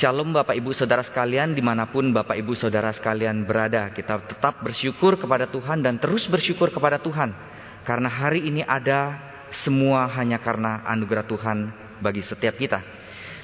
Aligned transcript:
Shalom 0.00 0.32
Bapak 0.32 0.56
Ibu 0.56 0.72
Saudara 0.72 1.04
sekalian 1.04 1.52
di 1.52 1.60
mana 1.60 1.84
pun 1.84 2.08
Bapak 2.08 2.32
Ibu 2.32 2.56
Saudara 2.56 2.88
sekalian 2.88 3.44
berada. 3.44 3.92
Kita 3.92 4.16
tetap 4.24 4.64
bersyukur 4.64 5.20
kepada 5.20 5.44
Tuhan 5.44 5.84
dan 5.84 6.00
terus 6.00 6.24
bersyukur 6.24 6.72
kepada 6.72 6.96
Tuhan. 6.96 7.36
Karena 7.84 8.08
hari 8.08 8.48
ini 8.48 8.64
ada 8.64 9.20
semua 9.60 10.08
hanya 10.16 10.40
karena 10.40 10.80
anugerah 10.88 11.28
Tuhan 11.28 11.68
bagi 12.00 12.24
setiap 12.24 12.56
kita. 12.56 12.80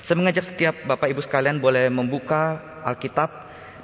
Saya 0.08 0.16
mengajak 0.16 0.48
setiap 0.48 0.80
Bapak 0.88 1.12
Ibu 1.12 1.20
sekalian 1.28 1.60
boleh 1.60 1.92
membuka 1.92 2.56
Alkitab 2.88 3.28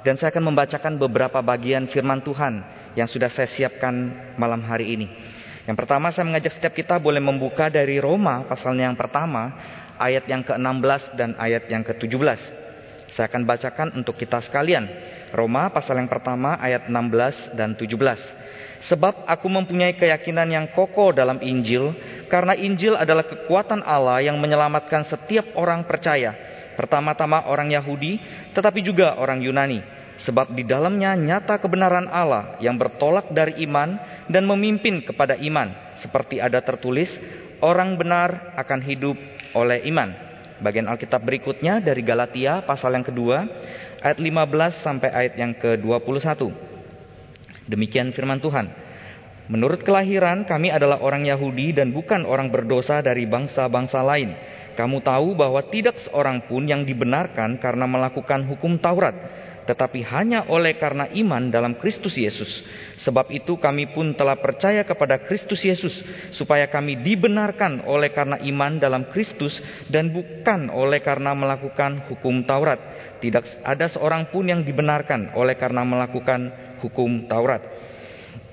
dan 0.01 0.17
saya 0.17 0.33
akan 0.33 0.49
membacakan 0.49 0.97
beberapa 0.97 1.45
bagian 1.45 1.85
firman 1.93 2.25
Tuhan 2.25 2.65
yang 2.97 3.05
sudah 3.05 3.29
saya 3.29 3.53
siapkan 3.53 3.93
malam 4.41 4.65
hari 4.65 4.97
ini. 4.97 5.13
Yang 5.69 5.77
pertama 5.77 6.09
saya 6.09 6.25
mengajak 6.25 6.57
setiap 6.57 6.73
kita 6.73 6.97
boleh 6.97 7.21
membuka 7.21 7.69
dari 7.69 8.01
Roma 8.01 8.49
pasalnya 8.49 8.89
yang 8.89 8.97
pertama 8.97 9.61
ayat 10.01 10.25
yang 10.25 10.41
ke-16 10.41 11.13
dan 11.13 11.37
ayat 11.37 11.69
yang 11.69 11.85
ke-17. 11.85 12.62
Saya 13.13 13.29
akan 13.29 13.45
bacakan 13.45 13.93
untuk 13.93 14.17
kita 14.17 14.41
sekalian. 14.41 14.89
Roma 15.37 15.69
pasal 15.69 16.01
yang 16.01 16.09
pertama 16.09 16.57
ayat 16.57 16.89
16 16.89 17.53
dan 17.53 17.77
17. 17.77 17.93
Sebab 18.89 19.29
aku 19.29 19.47
mempunyai 19.47 19.93
keyakinan 19.93 20.49
yang 20.49 20.65
kokoh 20.73 21.13
dalam 21.13 21.37
Injil, 21.45 21.93
karena 22.25 22.57
Injil 22.57 22.97
adalah 22.97 23.23
kekuatan 23.29 23.85
Allah 23.85 24.17
yang 24.25 24.41
menyelamatkan 24.41 25.05
setiap 25.05 25.53
orang 25.53 25.85
percaya. 25.85 26.33
Pertama-tama 26.73 27.45
orang 27.45 27.69
Yahudi, 27.69 28.17
tetapi 28.57 28.81
juga 28.81 29.13
orang 29.21 29.45
Yunani. 29.45 29.85
Sebab 30.25 30.57
di 30.57 30.65
dalamnya 30.65 31.13
nyata 31.13 31.61
kebenaran 31.61 32.09
Allah 32.09 32.57
yang 32.61 32.77
bertolak 32.81 33.29
dari 33.29 33.61
iman 33.69 33.97
dan 34.25 34.45
memimpin 34.45 35.05
kepada 35.05 35.37
iman. 35.37 35.69
Seperti 36.01 36.41
ada 36.41 36.61
tertulis, 36.65 37.13
orang 37.61 37.93
benar 37.93 38.57
akan 38.57 38.79
hidup 38.81 39.17
oleh 39.53 39.85
iman. 39.89 40.32
Bagian 40.63 40.87
Alkitab 40.87 41.27
berikutnya 41.27 41.83
dari 41.83 41.99
Galatia 42.07 42.63
pasal 42.63 42.95
yang 42.95 43.03
kedua 43.03 43.43
ayat 43.99 44.15
15 44.15 44.79
sampai 44.79 45.09
ayat 45.11 45.33
yang 45.35 45.51
ke-21. 45.59 46.23
Demikian 47.67 48.15
firman 48.15 48.39
Tuhan. 48.39 48.71
Menurut 49.51 49.83
kelahiran 49.83 50.47
kami 50.47 50.71
adalah 50.71 51.03
orang 51.03 51.27
Yahudi 51.27 51.75
dan 51.75 51.91
bukan 51.91 52.23
orang 52.23 52.47
berdosa 52.47 53.03
dari 53.03 53.27
bangsa-bangsa 53.27 53.99
lain. 53.99 54.31
Kamu 54.79 55.03
tahu 55.03 55.35
bahwa 55.35 55.59
tidak 55.67 55.99
seorang 56.07 56.47
pun 56.47 56.63
yang 56.63 56.87
dibenarkan 56.87 57.59
karena 57.59 57.83
melakukan 57.83 58.47
hukum 58.47 58.79
Taurat, 58.79 59.13
tetapi 59.63 60.03
hanya 60.07 60.47
oleh 60.51 60.75
karena 60.75 61.07
iman 61.11 61.47
dalam 61.51 61.79
Kristus 61.79 62.15
Yesus. 62.19 62.63
Sebab 63.03 63.31
itu 63.31 63.59
kami 63.59 63.91
pun 63.91 64.15
telah 64.15 64.39
percaya 64.39 64.83
kepada 64.83 65.23
Kristus 65.23 65.63
Yesus 65.63 65.95
supaya 66.35 66.67
kami 66.67 66.99
dibenarkan 66.99 67.83
oleh 67.87 68.11
karena 68.11 68.39
iman 68.43 68.79
dalam 68.79 69.07
Kristus 69.11 69.59
dan 69.87 70.11
bukan 70.11 70.71
oleh 70.71 70.99
karena 70.99 71.35
melakukan 71.35 72.07
hukum 72.11 72.43
Taurat. 72.47 72.79
Tidak 73.19 73.63
ada 73.63 73.87
seorang 73.87 74.31
pun 74.31 74.47
yang 74.47 74.61
dibenarkan 74.63 75.35
oleh 75.35 75.55
karena 75.55 75.83
melakukan 75.87 76.51
hukum 76.83 77.27
Taurat. 77.27 77.63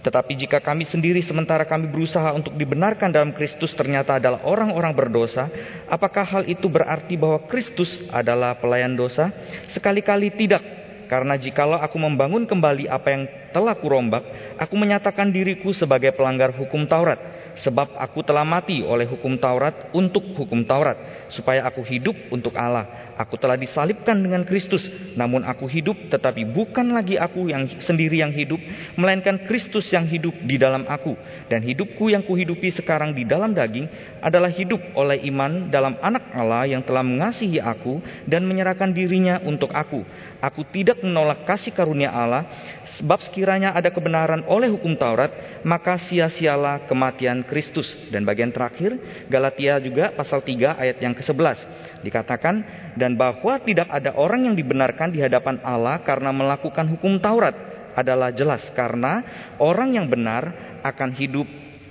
Tetapi 0.01 0.33
jika 0.33 0.65
kami 0.65 0.89
sendiri 0.89 1.21
sementara 1.21 1.69
kami 1.69 1.93
berusaha 1.93 2.33
untuk 2.33 2.57
dibenarkan 2.57 3.13
dalam 3.13 3.37
Kristus 3.37 3.77
ternyata 3.77 4.17
adalah 4.17 4.41
orang-orang 4.49 4.97
berdosa, 4.97 5.53
apakah 5.93 6.25
hal 6.25 6.43
itu 6.49 6.73
berarti 6.73 7.21
bahwa 7.21 7.45
Kristus 7.45 8.01
adalah 8.09 8.57
pelayan 8.57 8.97
dosa? 8.97 9.29
Sekali-kali 9.77 10.33
tidak. 10.33 10.80
Karena 11.11 11.35
jikalau 11.35 11.75
aku 11.75 11.99
membangun 11.99 12.47
kembali 12.47 12.87
apa 12.87 13.09
yang 13.11 13.27
telah 13.51 13.77
kurombak, 13.79 14.23
aku 14.59 14.75
menyatakan 14.75 15.31
diriku 15.31 15.71
sebagai 15.75 16.15
pelanggar 16.15 16.55
hukum 16.55 16.87
Taurat. 16.87 17.19
Sebab 17.61 17.99
aku 17.99 18.23
telah 18.23 18.47
mati 18.47 18.81
oleh 18.81 19.05
hukum 19.11 19.37
Taurat 19.37 19.91
untuk 19.91 20.23
hukum 20.39 20.63
Taurat, 20.65 21.29
supaya 21.35 21.67
aku 21.67 21.83
hidup 21.83 22.15
untuk 22.31 22.55
Allah. 22.55 23.13
Aku 23.21 23.37
telah 23.37 23.59
disalibkan 23.59 24.17
dengan 24.17 24.49
Kristus, 24.49 24.89
namun 25.13 25.45
aku 25.45 25.69
hidup 25.69 26.09
tetapi 26.09 26.49
bukan 26.49 26.97
lagi 26.97 27.21
aku 27.21 27.53
yang 27.53 27.69
sendiri 27.85 28.25
yang 28.25 28.33
hidup, 28.33 28.57
melainkan 28.97 29.45
Kristus 29.45 29.93
yang 29.93 30.09
hidup 30.09 30.33
di 30.47 30.57
dalam 30.57 30.89
aku. 30.89 31.13
Dan 31.53 31.61
hidupku 31.61 32.09
yang 32.09 32.25
kuhidupi 32.25 32.73
sekarang 32.73 33.13
di 33.13 33.29
dalam 33.29 33.53
daging 33.53 33.93
adalah 34.25 34.49
hidup 34.49 34.81
oleh 34.97 35.21
iman 35.29 35.69
dalam 35.69 36.01
anak 36.01 36.33
Allah 36.33 36.65
yang 36.65 36.81
telah 36.81 37.05
mengasihi 37.05 37.61
aku 37.61 38.01
dan 38.25 38.49
menyerahkan 38.49 38.89
dirinya 38.89 39.37
untuk 39.45 39.69
aku. 39.75 40.01
Aku 40.41 40.65
tidak 40.73 41.05
menolak 41.05 41.45
kasih 41.45 41.77
karunia 41.77 42.09
Allah, 42.09 42.49
sebab 42.97 43.21
sekiranya 43.21 43.40
ada 43.49 43.91
kebenaran 43.93 44.45
oleh 44.49 44.69
hukum 44.69 44.97
Taurat, 44.99 45.63
maka 45.65 45.97
sia-sialah 45.97 46.85
kematian 46.85 47.47
Kristus. 47.47 47.89
Dan 48.13 48.29
bagian 48.29 48.53
terakhir, 48.53 49.25
Galatia 49.31 49.81
juga 49.81 50.13
pasal 50.13 50.45
3 50.45 50.77
ayat 50.77 50.97
yang 51.01 51.15
ke-11. 51.17 51.59
Dikatakan, 52.05 52.55
dan 52.97 53.17
bahwa 53.17 53.61
tidak 53.63 53.89
ada 53.89 54.17
orang 54.19 54.51
yang 54.51 54.55
dibenarkan 54.59 55.15
di 55.15 55.23
hadapan 55.23 55.63
Allah 55.63 56.03
karena 56.03 56.35
melakukan 56.35 56.89
hukum 56.97 57.17
Taurat 57.23 57.55
adalah 57.95 58.31
jelas 58.31 58.63
karena 58.73 59.23
orang 59.59 59.95
yang 59.97 60.07
benar 60.07 60.79
akan 60.87 61.11
hidup 61.17 61.47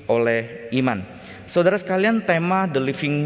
oleh 0.10 0.72
iman. 0.74 1.06
Saudara 1.50 1.82
sekalian, 1.82 2.26
tema 2.30 2.70
The 2.70 2.82
Living 2.82 3.18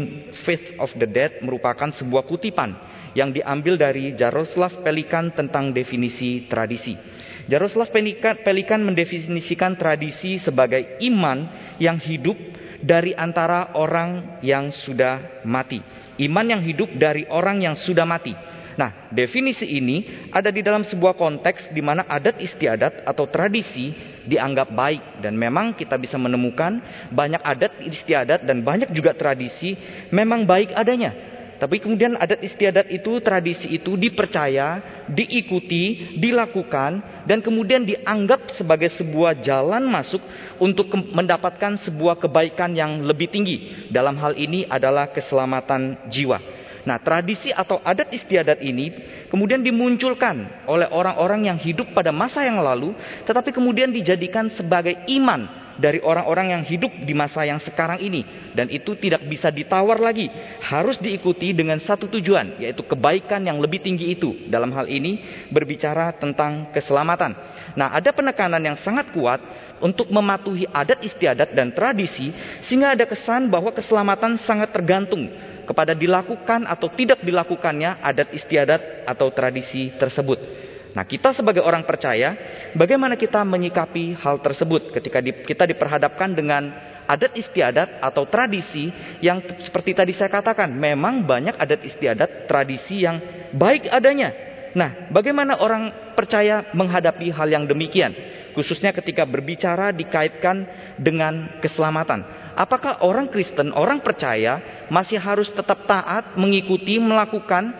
Faith 0.48 0.76
of 0.80 0.92
the 0.96 1.08
Dead 1.08 1.40
merupakan 1.44 1.92
sebuah 1.92 2.24
kutipan 2.24 2.72
yang 3.14 3.30
diambil 3.30 3.78
dari 3.78 4.12
Jaroslav 4.18 4.82
Pelikan 4.82 5.30
tentang 5.32 5.70
definisi 5.70 6.50
tradisi. 6.50 6.98
Jaroslav 7.46 7.88
Pelikan 7.90 8.80
mendefinisikan 8.82 9.78
tradisi 9.78 10.42
sebagai 10.42 10.98
iman 11.06 11.48
yang 11.78 11.96
hidup 11.96 12.36
dari 12.84 13.16
antara 13.16 13.72
orang 13.78 14.40
yang 14.44 14.68
sudah 14.68 15.42
mati. 15.48 15.80
Iman 16.20 16.46
yang 16.50 16.62
hidup 16.62 16.92
dari 16.94 17.24
orang 17.30 17.64
yang 17.64 17.74
sudah 17.78 18.04
mati. 18.04 18.34
Nah, 18.74 19.06
definisi 19.14 19.70
ini 19.70 20.28
ada 20.34 20.50
di 20.50 20.58
dalam 20.58 20.82
sebuah 20.82 21.14
konteks 21.14 21.70
di 21.70 21.78
mana 21.78 22.02
adat 22.10 22.42
istiadat 22.42 23.06
atau 23.06 23.30
tradisi 23.30 23.94
dianggap 24.26 24.74
baik 24.74 25.22
dan 25.22 25.38
memang 25.38 25.78
kita 25.78 25.94
bisa 25.94 26.18
menemukan 26.18 26.82
banyak 27.14 27.38
adat 27.38 27.78
istiadat 27.86 28.42
dan 28.42 28.66
banyak 28.66 28.90
juga 28.90 29.14
tradisi 29.14 29.78
memang 30.10 30.42
baik 30.42 30.74
adanya. 30.74 31.33
Tapi 31.54 31.78
kemudian 31.78 32.18
adat 32.18 32.42
istiadat 32.42 32.90
itu, 32.90 33.22
tradisi 33.22 33.70
itu 33.70 33.94
dipercaya, 33.94 34.82
diikuti, 35.06 36.16
dilakukan, 36.18 37.24
dan 37.24 37.38
kemudian 37.40 37.86
dianggap 37.86 38.52
sebagai 38.58 38.90
sebuah 38.98 39.38
jalan 39.40 39.86
masuk 39.86 40.20
untuk 40.58 40.90
mendapatkan 40.92 41.78
sebuah 41.86 42.18
kebaikan 42.18 42.74
yang 42.74 43.06
lebih 43.06 43.30
tinggi. 43.30 43.88
Dalam 43.94 44.18
hal 44.18 44.34
ini 44.34 44.66
adalah 44.66 45.14
keselamatan 45.14 46.10
jiwa. 46.10 46.64
Nah, 46.84 47.00
tradisi 47.00 47.48
atau 47.48 47.80
adat 47.80 48.12
istiadat 48.12 48.60
ini 48.60 48.92
kemudian 49.32 49.64
dimunculkan 49.64 50.68
oleh 50.68 50.84
orang-orang 50.92 51.48
yang 51.48 51.56
hidup 51.56 51.96
pada 51.96 52.12
masa 52.12 52.44
yang 52.44 52.60
lalu, 52.60 52.92
tetapi 53.24 53.56
kemudian 53.56 53.88
dijadikan 53.88 54.52
sebagai 54.52 54.92
iman 55.16 55.63
dari 55.78 55.98
orang-orang 56.02 56.54
yang 56.54 56.62
hidup 56.62 56.90
di 57.02 57.14
masa 57.16 57.42
yang 57.46 57.58
sekarang 57.62 58.00
ini. 58.00 58.52
Dan 58.54 58.70
itu 58.70 58.94
tidak 58.98 59.26
bisa 59.26 59.50
ditawar 59.50 59.98
lagi. 59.98 60.30
Harus 60.62 60.98
diikuti 61.02 61.50
dengan 61.54 61.78
satu 61.82 62.06
tujuan 62.06 62.62
yaitu 62.62 62.86
kebaikan 62.86 63.42
yang 63.42 63.58
lebih 63.58 63.82
tinggi 63.82 64.14
itu. 64.14 64.46
Dalam 64.46 64.70
hal 64.74 64.86
ini 64.86 65.20
berbicara 65.50 66.14
tentang 66.18 66.70
keselamatan. 66.70 67.34
Nah 67.74 67.90
ada 67.90 68.14
penekanan 68.14 68.62
yang 68.62 68.78
sangat 68.78 69.10
kuat 69.10 69.42
untuk 69.82 70.08
mematuhi 70.08 70.70
adat 70.70 71.02
istiadat 71.02 71.52
dan 71.52 71.74
tradisi 71.74 72.30
sehingga 72.64 72.94
ada 72.94 73.04
kesan 73.04 73.50
bahwa 73.50 73.74
keselamatan 73.74 74.38
sangat 74.46 74.70
tergantung 74.70 75.26
kepada 75.64 75.96
dilakukan 75.96 76.68
atau 76.68 76.92
tidak 76.92 77.24
dilakukannya 77.24 77.98
adat 78.04 78.30
istiadat 78.36 79.08
atau 79.08 79.32
tradisi 79.32 79.90
tersebut 79.96 80.38
Nah, 80.94 81.02
kita 81.02 81.34
sebagai 81.34 81.58
orang 81.58 81.82
percaya, 81.82 82.38
bagaimana 82.78 83.18
kita 83.18 83.42
menyikapi 83.42 84.14
hal 84.14 84.38
tersebut 84.38 84.94
ketika 84.94 85.18
di, 85.18 85.34
kita 85.42 85.66
diperhadapkan 85.66 86.30
dengan 86.38 86.70
adat 87.10 87.34
istiadat 87.34 87.98
atau 87.98 88.30
tradisi 88.30 88.94
yang 89.18 89.42
seperti 89.58 89.92
tadi 89.92 90.14
saya 90.14 90.30
katakan, 90.30 90.70
memang 90.70 91.26
banyak 91.26 91.58
adat 91.58 91.82
istiadat, 91.82 92.46
tradisi 92.46 93.02
yang 93.02 93.18
baik 93.50 93.90
adanya. 93.90 94.30
Nah, 94.74 95.10
bagaimana 95.10 95.58
orang 95.58 96.14
percaya 96.14 96.70
menghadapi 96.74 97.30
hal 97.30 97.46
yang 97.50 97.66
demikian? 97.66 98.14
Khususnya 98.54 98.94
ketika 98.94 99.26
berbicara 99.26 99.90
dikaitkan 99.90 100.66
dengan 100.98 101.58
keselamatan. 101.58 102.22
Apakah 102.54 103.02
orang 103.02 103.26
Kristen, 103.34 103.74
orang 103.74 103.98
percaya 103.98 104.86
masih 104.86 105.18
harus 105.18 105.50
tetap 105.50 105.90
taat, 105.90 106.38
mengikuti, 106.38 107.02
melakukan 107.02 107.74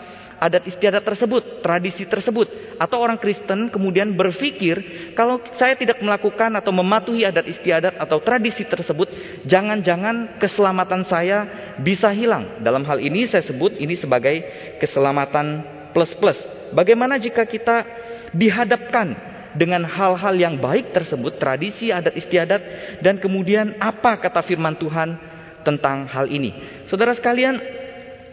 adat 0.45 0.69
istiadat 0.69 1.01
tersebut, 1.01 1.65
tradisi 1.65 2.05
tersebut. 2.05 2.77
Atau 2.77 3.01
orang 3.01 3.17
Kristen 3.17 3.73
kemudian 3.73 4.13
berpikir, 4.13 5.09
kalau 5.17 5.41
saya 5.57 5.73
tidak 5.73 6.05
melakukan 6.05 6.53
atau 6.61 6.69
mematuhi 6.69 7.25
adat 7.25 7.49
istiadat 7.49 7.97
atau 7.97 8.21
tradisi 8.21 8.69
tersebut, 8.69 9.09
jangan-jangan 9.49 10.37
keselamatan 10.37 11.09
saya 11.09 11.73
bisa 11.81 12.13
hilang. 12.13 12.61
Dalam 12.61 12.85
hal 12.85 13.01
ini 13.01 13.25
saya 13.25 13.41
sebut 13.41 13.81
ini 13.81 13.97
sebagai 13.97 14.45
keselamatan 14.77 15.65
plus-plus. 15.97 16.37
Bagaimana 16.77 17.17
jika 17.17 17.49
kita 17.49 17.87
dihadapkan 18.37 19.17
dengan 19.55 19.87
hal-hal 19.87 20.35
yang 20.35 20.59
baik 20.59 20.93
tersebut, 20.93 21.39
tradisi, 21.39 21.95
adat 21.95 22.13
istiadat, 22.19 22.63
dan 23.01 23.17
kemudian 23.23 23.79
apa 23.79 24.19
kata 24.19 24.43
firman 24.43 24.75
Tuhan 24.77 25.15
tentang 25.65 26.11
hal 26.11 26.29
ini. 26.29 26.85
Saudara 26.91 27.17
sekalian, 27.17 27.57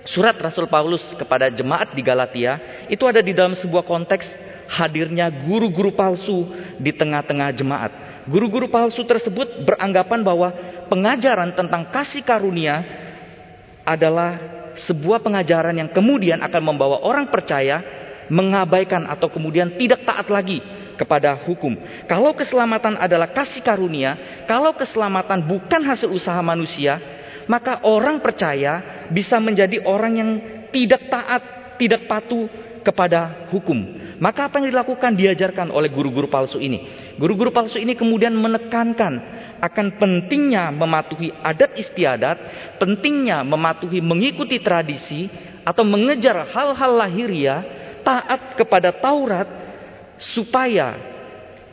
surat 0.05 0.33
Rasul 0.37 0.65
Paulus 0.65 1.03
kepada 1.13 1.49
jemaat 1.53 1.93
di 1.93 2.01
Galatia 2.01 2.85
itu 2.89 3.05
ada 3.05 3.21
di 3.21 3.33
dalam 3.35 3.53
sebuah 3.53 3.85
konteks 3.85 4.25
hadirnya 4.71 5.27
guru-guru 5.29 5.91
palsu 5.91 6.47
di 6.79 6.95
tengah-tengah 6.95 7.49
jemaat. 7.53 7.91
Guru-guru 8.29 8.69
palsu 8.71 9.03
tersebut 9.03 9.65
beranggapan 9.67 10.21
bahwa 10.21 10.49
pengajaran 10.87 11.51
tentang 11.57 11.89
kasih 11.89 12.23
karunia 12.23 12.85
adalah 13.83 14.37
sebuah 14.87 15.19
pengajaran 15.19 15.75
yang 15.75 15.89
kemudian 15.91 16.39
akan 16.39 16.61
membawa 16.63 17.03
orang 17.03 17.27
percaya 17.27 17.83
mengabaikan 18.31 19.03
atau 19.11 19.27
kemudian 19.27 19.75
tidak 19.75 20.07
taat 20.07 20.31
lagi 20.31 20.63
kepada 20.95 21.35
hukum. 21.43 21.75
Kalau 22.05 22.31
keselamatan 22.37 22.95
adalah 22.95 23.33
kasih 23.33 23.59
karunia, 23.65 24.45
kalau 24.45 24.71
keselamatan 24.77 25.43
bukan 25.43 25.81
hasil 25.83 26.07
usaha 26.07 26.37
manusia, 26.39 27.01
maka 27.49 27.85
orang 27.87 28.19
percaya 28.19 29.05
bisa 29.09 29.37
menjadi 29.41 29.81
orang 29.85 30.13
yang 30.17 30.31
tidak 30.69 31.09
taat, 31.09 31.41
tidak 31.77 32.05
patuh 32.05 32.47
kepada 32.81 33.49
hukum. 33.53 33.77
Maka 34.21 34.49
apa 34.49 34.61
yang 34.61 34.69
dilakukan 34.69 35.17
diajarkan 35.17 35.73
oleh 35.73 35.89
guru-guru 35.89 36.29
palsu 36.29 36.61
ini. 36.61 36.85
Guru-guru 37.17 37.49
palsu 37.49 37.81
ini 37.81 37.97
kemudian 37.97 38.33
menekankan 38.37 39.13
akan 39.61 39.87
pentingnya 39.97 40.69
mematuhi 40.69 41.33
adat 41.41 41.73
istiadat, 41.77 42.37
pentingnya 42.77 43.41
mematuhi 43.41 43.97
mengikuti 43.97 44.61
tradisi 44.61 45.25
atau 45.65 45.81
mengejar 45.81 46.53
hal-hal 46.53 46.91
lahiriah, 47.01 47.61
taat 48.05 48.57
kepada 48.57 48.93
Taurat 48.93 49.49
supaya 50.21 50.97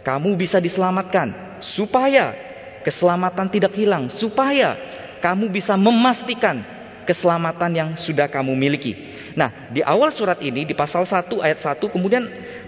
kamu 0.04 0.36
bisa 0.40 0.56
diselamatkan, 0.56 1.60
supaya 1.60 2.32
keselamatan 2.80 3.52
tidak 3.52 3.76
hilang, 3.76 4.08
supaya 4.16 4.76
kamu 5.20 5.50
bisa 5.50 5.74
memastikan 5.74 6.62
keselamatan 7.08 7.70
yang 7.72 7.90
sudah 7.96 8.28
kamu 8.28 8.52
miliki. 8.52 8.92
Nah, 9.32 9.72
di 9.72 9.80
awal 9.80 10.12
surat 10.12 10.36
ini 10.44 10.68
di 10.68 10.76
pasal 10.76 11.08
1 11.08 11.40
ayat 11.40 11.64
1 11.64 11.80
kemudian 11.88 12.24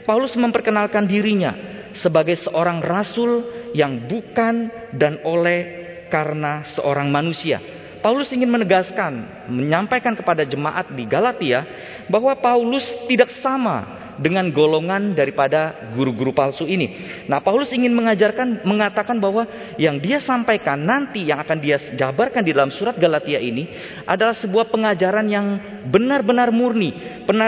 Paulus 0.09 0.33
memperkenalkan 0.33 1.05
dirinya 1.05 1.53
sebagai 1.93 2.41
seorang 2.41 2.81
rasul 2.81 3.45
yang 3.77 4.09
bukan 4.09 4.73
dan 4.97 5.21
oleh 5.29 5.81
karena 6.09 6.65
seorang 6.73 7.13
manusia. 7.13 7.61
Paulus 8.01 8.33
ingin 8.33 8.49
menegaskan, 8.49 9.45
menyampaikan 9.53 10.17
kepada 10.17 10.49
jemaat 10.49 10.89
di 10.97 11.05
Galatia 11.05 11.69
bahwa 12.09 12.33
Paulus 12.41 12.89
tidak 13.05 13.29
sama 13.45 14.00
dengan 14.21 14.53
golongan 14.53 15.17
daripada 15.17 15.91
guru-guru 15.97 16.37
palsu 16.37 16.69
ini. 16.69 16.93
Nah, 17.25 17.41
Paulus 17.41 17.73
ingin 17.73 17.97
mengajarkan 17.97 18.69
mengatakan 18.69 19.17
bahwa 19.17 19.49
yang 19.81 19.97
dia 19.97 20.21
sampaikan 20.21 20.77
nanti 20.77 21.25
yang 21.25 21.41
akan 21.41 21.59
dia 21.59 21.81
jabarkan 21.97 22.45
di 22.45 22.53
dalam 22.53 22.69
surat 22.69 23.01
Galatia 23.01 23.41
ini 23.41 23.65
adalah 24.05 24.37
sebuah 24.37 24.69
pengajaran 24.69 25.27
yang 25.27 25.47
benar-benar 25.89 26.53
murni, 26.53 26.93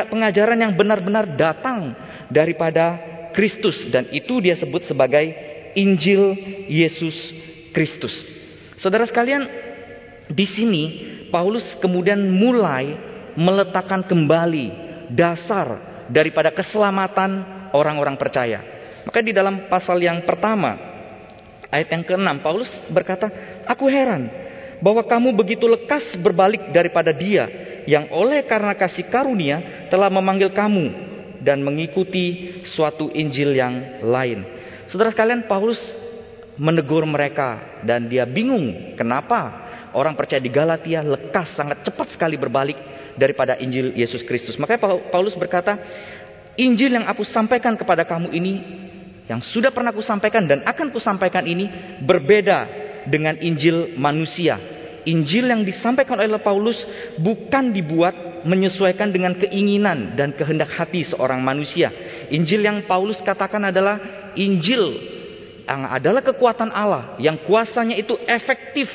pengajaran 0.09 0.57
yang 0.57 0.73
benar-benar 0.73 1.37
datang 1.37 1.93
daripada 2.33 2.97
Kristus 3.37 3.85
dan 3.93 4.09
itu 4.09 4.41
dia 4.41 4.57
sebut 4.57 4.89
sebagai 4.89 5.29
Injil 5.77 6.33
Yesus 6.73 7.37
Kristus. 7.77 8.17
Saudara 8.81 9.05
sekalian, 9.05 9.45
di 10.33 10.49
sini 10.49 10.83
Paulus 11.29 11.65
kemudian 11.85 12.33
mulai 12.33 12.97
meletakkan 13.37 14.05
kembali 14.05 14.73
dasar 15.13 15.92
daripada 16.13 16.53
keselamatan 16.53 17.31
orang-orang 17.73 18.21
percaya. 18.21 18.61
Maka 19.03 19.25
di 19.25 19.33
dalam 19.33 19.67
pasal 19.67 19.99
yang 19.99 20.23
pertama, 20.23 20.77
ayat 21.73 21.89
yang 21.89 22.05
ke-6, 22.05 22.29
Paulus 22.45 22.71
berkata, 22.93 23.33
Aku 23.67 23.89
heran 23.89 24.29
bahwa 24.85 25.03
kamu 25.03 25.33
begitu 25.33 25.65
lekas 25.67 26.05
berbalik 26.21 26.71
daripada 26.71 27.11
dia 27.11 27.49
yang 27.89 28.13
oleh 28.15 28.45
karena 28.47 28.77
kasih 28.79 29.09
karunia 29.11 29.89
telah 29.91 30.13
memanggil 30.13 30.55
kamu 30.55 31.11
dan 31.43 31.65
mengikuti 31.65 32.61
suatu 32.69 33.11
Injil 33.11 33.59
yang 33.59 34.05
lain. 34.07 34.47
Saudara 34.87 35.11
sekalian, 35.11 35.51
Paulus 35.51 35.81
menegur 36.61 37.03
mereka 37.09 37.81
dan 37.83 38.07
dia 38.07 38.29
bingung 38.29 38.95
kenapa 38.95 39.73
orang 39.97 40.13
percaya 40.13 40.39
di 40.39 40.53
Galatia 40.53 41.01
lekas 41.01 41.57
sangat 41.57 41.81
cepat 41.83 42.13
sekali 42.13 42.37
berbalik 42.37 42.77
daripada 43.17 43.59
Injil 43.61 43.93
Yesus 43.97 44.23
Kristus. 44.25 44.57
Makanya 44.57 45.09
Paulus 45.11 45.37
berkata, 45.37 45.79
Injil 46.57 46.93
yang 46.93 47.09
aku 47.09 47.25
sampaikan 47.25 47.77
kepada 47.77 48.05
kamu 48.05 48.29
ini, 48.33 48.55
yang 49.31 49.41
sudah 49.41 49.73
pernah 49.73 49.95
aku 49.95 50.05
sampaikan 50.05 50.45
dan 50.45 50.61
akan 50.67 50.93
kusampaikan 50.93 51.47
ini 51.49 51.69
berbeda 52.05 52.69
dengan 53.09 53.39
Injil 53.41 53.97
manusia. 53.97 54.61
Injil 55.03 55.51
yang 55.51 55.67
disampaikan 55.67 56.21
oleh 56.21 56.39
Paulus 56.39 56.79
bukan 57.19 57.75
dibuat 57.75 58.45
menyesuaikan 58.47 59.11
dengan 59.11 59.35
keinginan 59.39 60.15
dan 60.15 60.35
kehendak 60.35 60.71
hati 60.75 61.07
seorang 61.07 61.43
manusia. 61.43 61.91
Injil 62.31 62.63
yang 62.63 62.87
Paulus 62.87 63.19
katakan 63.23 63.67
adalah 63.67 63.99
Injil 64.39 64.99
yang 65.63 65.89
adalah 65.89 66.21
kekuatan 66.21 66.69
Allah 66.75 67.17
yang 67.23 67.39
kuasanya 67.47 67.97
itu 67.97 68.19
efektif 68.27 68.91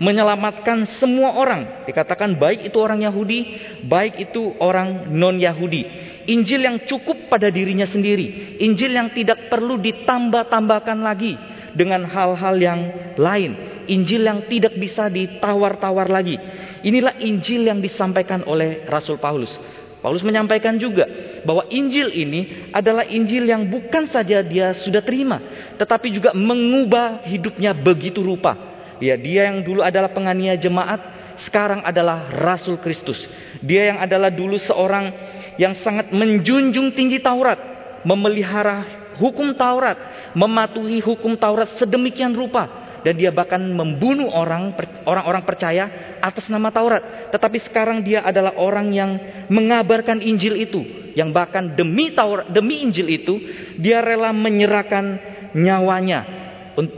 menyelamatkan 0.00 0.96
semua 0.96 1.36
orang. 1.36 1.84
Dikatakan 1.84 2.40
baik 2.40 2.72
itu 2.72 2.80
orang 2.80 3.04
Yahudi, 3.04 3.40
baik 3.84 4.32
itu 4.32 4.56
orang 4.58 5.12
non-Yahudi. 5.12 5.82
Injil 6.26 6.64
yang 6.64 6.82
cukup 6.88 7.28
pada 7.28 7.52
dirinya 7.52 7.84
sendiri. 7.84 8.58
Injil 8.64 8.96
yang 8.96 9.12
tidak 9.12 9.52
perlu 9.52 9.76
ditambah-tambahkan 9.76 10.98
lagi 11.04 11.36
dengan 11.76 12.08
hal-hal 12.08 12.56
yang 12.56 12.80
lain. 13.20 13.84
Injil 13.86 14.24
yang 14.24 14.48
tidak 14.48 14.74
bisa 14.80 15.12
ditawar-tawar 15.12 16.08
lagi. 16.08 16.40
Inilah 16.80 17.20
Injil 17.20 17.68
yang 17.68 17.84
disampaikan 17.84 18.40
oleh 18.48 18.88
Rasul 18.88 19.20
Paulus. 19.20 19.52
Paulus 20.00 20.24
menyampaikan 20.24 20.80
juga 20.80 21.04
bahwa 21.44 21.68
Injil 21.68 22.08
ini 22.16 22.72
adalah 22.72 23.04
Injil 23.04 23.44
yang 23.44 23.68
bukan 23.68 24.08
saja 24.08 24.40
dia 24.40 24.72
sudah 24.72 25.04
terima, 25.04 25.44
tetapi 25.76 26.08
juga 26.08 26.32
mengubah 26.32 27.28
hidupnya 27.28 27.76
begitu 27.76 28.24
rupa 28.24 28.69
Ya, 29.00 29.16
dia 29.16 29.48
yang 29.48 29.64
dulu 29.64 29.80
adalah 29.80 30.12
penganiaya 30.12 30.60
jemaat, 30.60 31.00
sekarang 31.48 31.80
adalah 31.82 32.28
Rasul 32.36 32.76
Kristus. 32.84 33.16
Dia 33.64 33.92
yang 33.92 33.98
adalah 33.98 34.28
dulu 34.28 34.60
seorang 34.60 35.08
yang 35.56 35.76
sangat 35.80 36.12
menjunjung 36.12 36.92
tinggi 36.92 37.18
Taurat, 37.20 37.56
memelihara 38.04 38.84
hukum 39.16 39.56
Taurat, 39.56 39.96
mematuhi 40.36 41.00
hukum 41.00 41.36
Taurat 41.36 41.80
sedemikian 41.80 42.36
rupa 42.36 42.80
dan 43.00 43.16
dia 43.16 43.32
bahkan 43.32 43.60
membunuh 43.60 44.28
orang 44.28 44.76
orang-orang 45.08 45.44
percaya 45.44 45.84
atas 46.20 46.48
nama 46.52 46.68
Taurat. 46.68 47.32
Tetapi 47.32 47.58
sekarang 47.68 48.04
dia 48.04 48.20
adalah 48.20 48.56
orang 48.60 48.92
yang 48.92 49.10
mengabarkan 49.48 50.20
Injil 50.20 50.60
itu, 50.60 51.12
yang 51.16 51.32
bahkan 51.32 51.72
demi 51.72 52.12
Taurat, 52.12 52.52
demi 52.52 52.84
Injil 52.84 53.08
itu 53.08 53.40
dia 53.80 54.04
rela 54.04 54.32
menyerahkan 54.36 55.20
nyawanya 55.56 56.39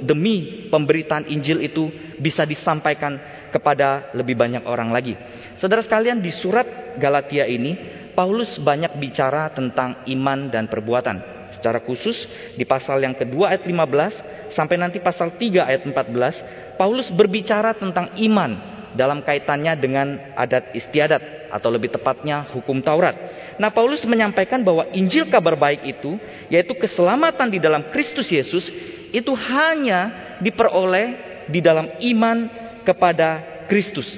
demi 0.04 0.68
pemberitaan 0.68 1.28
Injil 1.28 1.64
itu 1.64 1.88
bisa 2.20 2.44
disampaikan 2.44 3.18
kepada 3.52 4.12
lebih 4.16 4.36
banyak 4.36 4.64
orang 4.64 4.92
lagi. 4.92 5.16
Saudara 5.60 5.84
sekalian, 5.84 6.20
di 6.20 6.32
surat 6.32 6.96
Galatia 6.96 7.44
ini 7.48 7.76
Paulus 8.12 8.60
banyak 8.60 9.00
bicara 9.00 9.48
tentang 9.52 10.04
iman 10.08 10.52
dan 10.52 10.68
perbuatan. 10.68 11.48
Secara 11.56 11.84
khusus 11.84 12.16
di 12.56 12.64
pasal 12.64 13.04
yang 13.04 13.12
kedua 13.12 13.52
ayat 13.52 13.68
15 13.68 14.56
sampai 14.56 14.76
nanti 14.80 14.98
pasal 15.00 15.36
3 15.36 15.68
ayat 15.68 15.82
14, 15.84 16.80
Paulus 16.80 17.08
berbicara 17.12 17.76
tentang 17.76 18.16
iman 18.16 18.72
dalam 18.92 19.24
kaitannya 19.24 19.72
dengan 19.80 20.36
adat 20.36 20.76
istiadat 20.76 21.52
atau 21.52 21.68
lebih 21.68 21.92
tepatnya 21.92 22.48
hukum 22.52 22.80
Taurat. 22.80 23.16
Nah, 23.60 23.68
Paulus 23.72 24.04
menyampaikan 24.08 24.64
bahwa 24.64 24.88
Injil 24.96 25.28
kabar 25.28 25.56
baik 25.56 25.84
itu 25.84 26.16
yaitu 26.48 26.72
keselamatan 26.76 27.52
di 27.52 27.60
dalam 27.60 27.92
Kristus 27.92 28.28
Yesus 28.32 28.68
itu 29.12 29.32
hanya 29.36 30.34
diperoleh 30.40 31.08
di 31.52 31.60
dalam 31.60 32.00
iman 32.00 32.38
kepada 32.82 33.62
Kristus, 33.68 34.08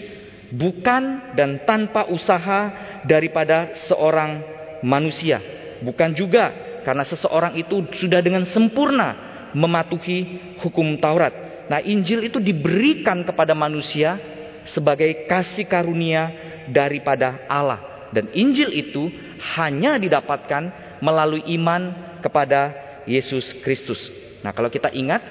bukan 0.54 1.34
dan 1.34 1.66
tanpa 1.66 2.08
usaha 2.08 2.72
daripada 3.04 3.74
seorang 3.90 4.40
manusia, 4.80 5.42
bukan 5.82 6.14
juga 6.16 6.52
karena 6.86 7.04
seseorang 7.04 7.58
itu 7.58 7.84
sudah 7.98 8.20
dengan 8.20 8.46
sempurna 8.48 9.16
mematuhi 9.56 10.56
hukum 10.60 10.98
Taurat. 11.00 11.32
Nah, 11.66 11.80
Injil 11.80 12.28
itu 12.28 12.36
diberikan 12.38 13.24
kepada 13.24 13.56
manusia 13.56 14.20
sebagai 14.68 15.24
kasih 15.24 15.64
karunia 15.64 16.28
daripada 16.68 17.44
Allah, 17.48 18.08
dan 18.12 18.28
Injil 18.36 18.72
itu 18.72 19.08
hanya 19.56 19.96
didapatkan 19.96 20.96
melalui 21.00 21.44
iman 21.56 21.92
kepada 22.20 22.83
Yesus 23.04 23.56
Kristus. 23.64 24.00
Nah, 24.44 24.52
kalau 24.52 24.68
kita 24.68 24.92
ingat, 24.92 25.22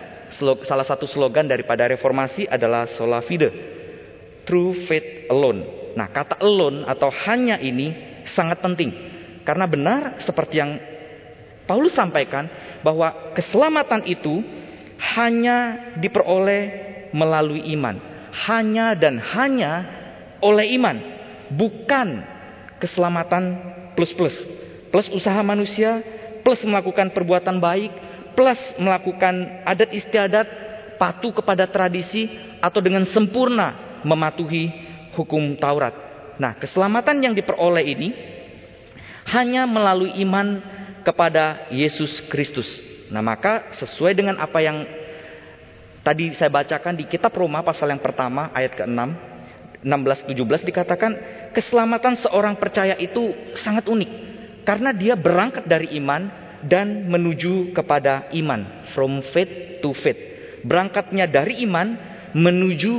salah 0.65 0.85
satu 0.85 1.05
slogan 1.05 1.45
daripada 1.45 1.85
reformasi 1.85 2.49
adalah 2.49 2.89
sola 2.97 3.21
fide. 3.21 3.49
True 4.43 4.85
faith 4.89 5.29
alone. 5.29 5.93
Nah, 5.93 6.09
kata 6.09 6.41
alone 6.41 6.89
atau 6.89 7.13
hanya 7.29 7.61
ini 7.61 7.93
sangat 8.33 8.59
penting. 8.59 8.91
Karena 9.43 9.69
benar 9.69 10.23
seperti 10.23 10.55
yang 10.57 10.79
Paulus 11.63 11.95
sampaikan 11.95 12.49
bahwa 12.83 13.35
keselamatan 13.37 14.03
itu 14.09 14.43
hanya 15.15 15.91
diperoleh 15.99 16.61
melalui 17.13 17.71
iman. 17.77 17.99
Hanya 18.33 18.97
dan 18.97 19.21
hanya 19.21 19.71
oleh 20.41 20.75
iman. 20.75 20.97
bukan 21.53 22.25
keselamatan 22.81 23.61
plus-plus. 23.93 24.33
Plus 24.89 25.05
usaha 25.13 25.37
manusia, 25.45 26.01
plus 26.43 26.59
melakukan 26.67 27.09
perbuatan 27.15 27.57
baik, 27.57 27.91
plus 28.35 28.59
melakukan 28.77 29.63
adat 29.63 29.89
istiadat, 29.95 30.47
patuh 30.99 31.31
kepada 31.31 31.65
tradisi, 31.65 32.29
atau 32.59 32.83
dengan 32.83 33.07
sempurna 33.09 33.99
mematuhi 34.03 34.69
hukum 35.15 35.55
Taurat. 35.57 35.95
Nah, 36.37 36.59
keselamatan 36.59 37.23
yang 37.23 37.33
diperoleh 37.33 37.85
ini 37.87 38.09
hanya 39.31 39.63
melalui 39.63 40.11
iman 40.27 40.59
kepada 41.07 41.71
Yesus 41.71 42.23
Kristus. 42.27 42.67
Nah, 43.07 43.23
maka 43.23 43.71
sesuai 43.79 44.15
dengan 44.15 44.35
apa 44.39 44.59
yang 44.59 44.83
tadi 46.03 46.35
saya 46.35 46.51
bacakan 46.51 46.99
di 46.99 47.07
kitab 47.07 47.31
Roma 47.31 47.63
pasal 47.63 47.87
yang 47.91 48.03
pertama 48.03 48.51
ayat 48.51 48.75
ke-6 48.75 48.99
16 49.83 50.31
17 50.31 50.67
dikatakan 50.67 51.11
keselamatan 51.51 52.19
seorang 52.23 52.55
percaya 52.59 52.95
itu 52.99 53.31
sangat 53.59 53.87
unik 53.87 54.32
karena 54.63 54.95
dia 54.95 55.13
berangkat 55.15 55.67
dari 55.67 55.95
iman 55.99 56.27
dan 56.63 57.11
menuju 57.11 57.75
kepada 57.75 58.31
iman 58.31 58.87
from 58.95 59.19
faith 59.35 59.83
to 59.83 59.91
faith. 59.99 60.17
Berangkatnya 60.63 61.27
dari 61.27 61.59
iman 61.67 61.95
menuju 62.31 62.93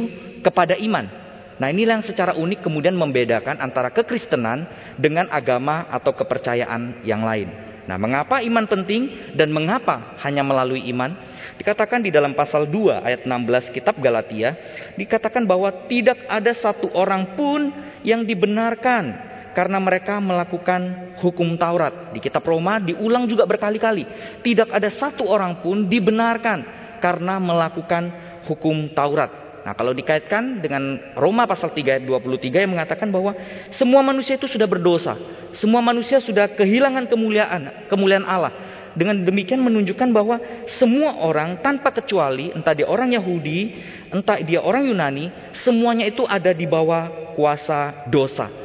kepada 0.44 0.76
iman. 0.76 1.24
Nah 1.56 1.68
inilah 1.70 2.00
yang 2.00 2.06
secara 2.06 2.36
unik 2.36 2.60
kemudian 2.60 2.92
membedakan 2.92 3.56
antara 3.62 3.88
kekristenan 3.88 4.68
dengan 5.00 5.30
agama 5.32 5.88
atau 5.88 6.12
kepercayaan 6.12 7.06
yang 7.06 7.24
lain. 7.24 7.48
Nah 7.84 8.00
mengapa 8.00 8.40
iman 8.40 8.64
penting 8.64 9.32
dan 9.36 9.52
mengapa 9.52 10.16
hanya 10.24 10.40
melalui 10.44 10.84
iman? 10.92 11.14
Dikatakan 11.60 12.02
di 12.02 12.10
dalam 12.10 12.32
pasal 12.32 12.68
2 12.68 13.06
ayat 13.06 13.20
16 13.28 13.76
kitab 13.76 13.96
Galatia, 14.00 14.56
dikatakan 14.98 15.44
bahwa 15.46 15.70
tidak 15.86 16.26
ada 16.26 16.52
satu 16.52 16.90
orang 16.92 17.36
pun 17.38 17.70
yang 18.02 18.26
dibenarkan 18.26 19.33
karena 19.54 19.78
mereka 19.78 20.18
melakukan 20.18 21.14
hukum 21.22 21.54
Taurat. 21.54 22.12
Di 22.12 22.18
kitab 22.18 22.42
Roma 22.44 22.82
diulang 22.82 23.30
juga 23.30 23.46
berkali-kali. 23.46 24.04
Tidak 24.42 24.68
ada 24.68 24.90
satu 24.92 25.24
orang 25.24 25.62
pun 25.62 25.86
dibenarkan 25.86 26.84
karena 26.98 27.38
melakukan 27.38 28.10
hukum 28.50 28.92
Taurat. 28.92 29.44
Nah, 29.64 29.72
kalau 29.72 29.96
dikaitkan 29.96 30.60
dengan 30.60 31.00
Roma 31.16 31.48
pasal 31.48 31.72
3 31.72 31.96
ayat 31.96 32.04
23 32.04 32.68
yang 32.68 32.76
mengatakan 32.76 33.08
bahwa 33.08 33.32
semua 33.72 34.04
manusia 34.04 34.36
itu 34.36 34.44
sudah 34.44 34.68
berdosa. 34.68 35.16
Semua 35.56 35.80
manusia 35.80 36.20
sudah 36.20 36.52
kehilangan 36.52 37.08
kemuliaan, 37.08 37.88
kemuliaan 37.88 38.28
Allah. 38.28 38.52
Dengan 38.94 39.24
demikian 39.24 39.58
menunjukkan 39.64 40.12
bahwa 40.12 40.38
semua 40.78 41.18
orang 41.18 41.58
tanpa 41.64 41.90
kecuali, 41.90 42.52
entah 42.54 42.76
dia 42.76 42.86
orang 42.86 43.10
Yahudi, 43.10 43.74
entah 44.12 44.38
dia 44.38 44.62
orang 44.62 44.86
Yunani, 44.86 45.32
semuanya 45.64 46.06
itu 46.06 46.22
ada 46.28 46.54
di 46.54 46.68
bawah 46.68 47.34
kuasa 47.34 48.06
dosa. 48.06 48.63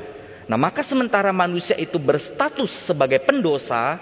Nah, 0.50 0.58
maka 0.58 0.82
sementara 0.82 1.30
manusia 1.30 1.78
itu 1.78 2.02
berstatus 2.02 2.74
sebagai 2.90 3.22
pendosa, 3.22 4.02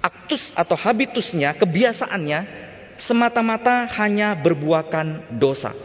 aktus 0.00 0.40
atau 0.56 0.72
habitusnya, 0.72 1.52
kebiasaannya 1.60 2.40
semata-mata 3.04 3.92
hanya 4.00 4.32
berbuahkan 4.40 5.36
dosa. 5.36 5.76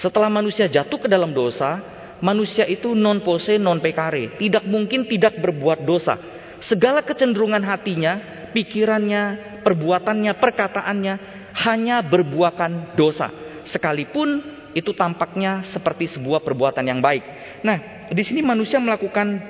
Setelah 0.00 0.32
manusia 0.32 0.72
jatuh 0.72 1.04
ke 1.04 1.06
dalam 1.06 1.36
dosa, 1.36 1.84
manusia 2.24 2.64
itu 2.64 2.96
non 2.96 3.20
pose 3.20 3.60
non 3.60 3.76
pekare, 3.76 4.40
tidak 4.40 4.64
mungkin 4.64 5.04
tidak 5.04 5.36
berbuat 5.36 5.84
dosa. 5.84 6.16
Segala 6.64 7.04
kecenderungan 7.04 7.60
hatinya, 7.60 8.48
pikirannya, 8.56 9.60
perbuatannya, 9.60 10.32
perkataannya 10.40 11.14
hanya 11.60 12.00
berbuahkan 12.00 12.96
dosa. 12.96 13.28
Sekalipun 13.68 14.61
itu 14.72 14.92
tampaknya 14.96 15.64
seperti 15.72 16.08
sebuah 16.12 16.40
perbuatan 16.44 16.84
yang 16.84 17.00
baik. 17.00 17.24
Nah, 17.64 18.08
di 18.12 18.22
sini 18.24 18.40
manusia 18.44 18.80
melakukan 18.80 19.40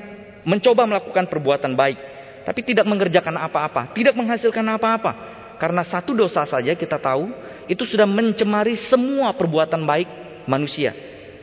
mencoba 0.43 0.87
melakukan 0.87 1.31
perbuatan 1.31 1.79
baik, 1.79 1.99
tapi 2.43 2.61
tidak 2.67 2.87
mengerjakan 2.87 3.39
apa-apa, 3.39 3.95
tidak 3.95 4.15
menghasilkan 4.19 4.67
apa-apa. 4.75 5.13
Karena 5.63 5.87
satu 5.87 6.11
dosa 6.11 6.43
saja 6.43 6.75
kita 6.75 6.99
tahu 6.99 7.31
itu 7.71 7.87
sudah 7.87 8.07
mencemari 8.07 8.75
semua 8.91 9.31
perbuatan 9.39 9.87
baik 9.87 10.09
manusia. 10.51 10.91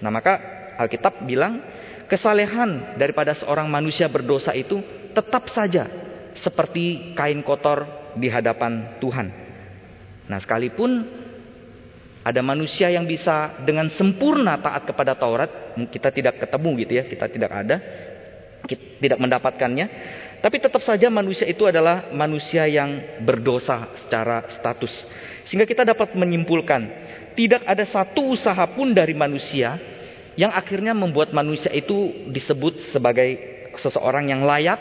Nah, 0.03 0.11
maka 0.11 0.35
Alkitab 0.79 1.23
bilang 1.23 1.63
kesalehan 2.11 2.99
daripada 2.99 3.35
seorang 3.35 3.71
manusia 3.71 4.11
berdosa 4.11 4.51
itu 4.51 4.83
tetap 5.15 5.47
saja 5.51 5.87
seperti 6.39 7.15
kain 7.15 7.43
kotor 7.43 7.87
di 8.15 8.27
hadapan 8.27 8.99
Tuhan. 8.99 9.27
Nah, 10.29 10.39
sekalipun 10.39 11.18
ada 12.19 12.43
manusia 12.43 12.91
yang 12.91 13.07
bisa 13.07 13.63
dengan 13.63 13.87
sempurna 13.95 14.59
taat 14.59 14.83
kepada 14.83 15.15
Taurat, 15.15 15.75
kita 15.87 16.11
tidak 16.11 16.35
ketemu 16.43 16.69
gitu 16.83 16.93
ya, 16.99 17.03
kita 17.07 17.25
tidak 17.31 17.51
ada, 17.51 17.77
kita 18.67 18.83
tidak 18.99 19.19
mendapatkannya. 19.23 19.87
Tapi 20.39 20.55
tetap 20.59 20.83
saja 20.83 21.07
manusia 21.11 21.47
itu 21.47 21.67
adalah 21.67 22.11
manusia 22.11 22.67
yang 22.67 23.19
berdosa 23.23 23.91
secara 24.03 24.47
status. 24.51 24.91
Sehingga 25.47 25.67
kita 25.67 25.87
dapat 25.87 26.15
menyimpulkan, 26.15 26.81
tidak 27.39 27.63
ada 27.63 27.83
satu 27.87 28.35
usaha 28.35 28.63
pun 28.71 28.91
dari 28.91 29.15
manusia 29.15 29.79
yang 30.39 30.51
akhirnya 30.55 30.95
membuat 30.95 31.35
manusia 31.35 31.71
itu 31.71 32.27
disebut 32.31 32.95
sebagai 32.95 33.39
seseorang 33.79 34.31
yang 34.31 34.43
layak 34.47 34.79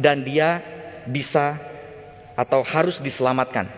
dan 0.00 0.20
dia 0.24 0.60
bisa 1.08 1.56
atau 2.36 2.64
harus 2.64 3.00
diselamatkan. 3.04 3.68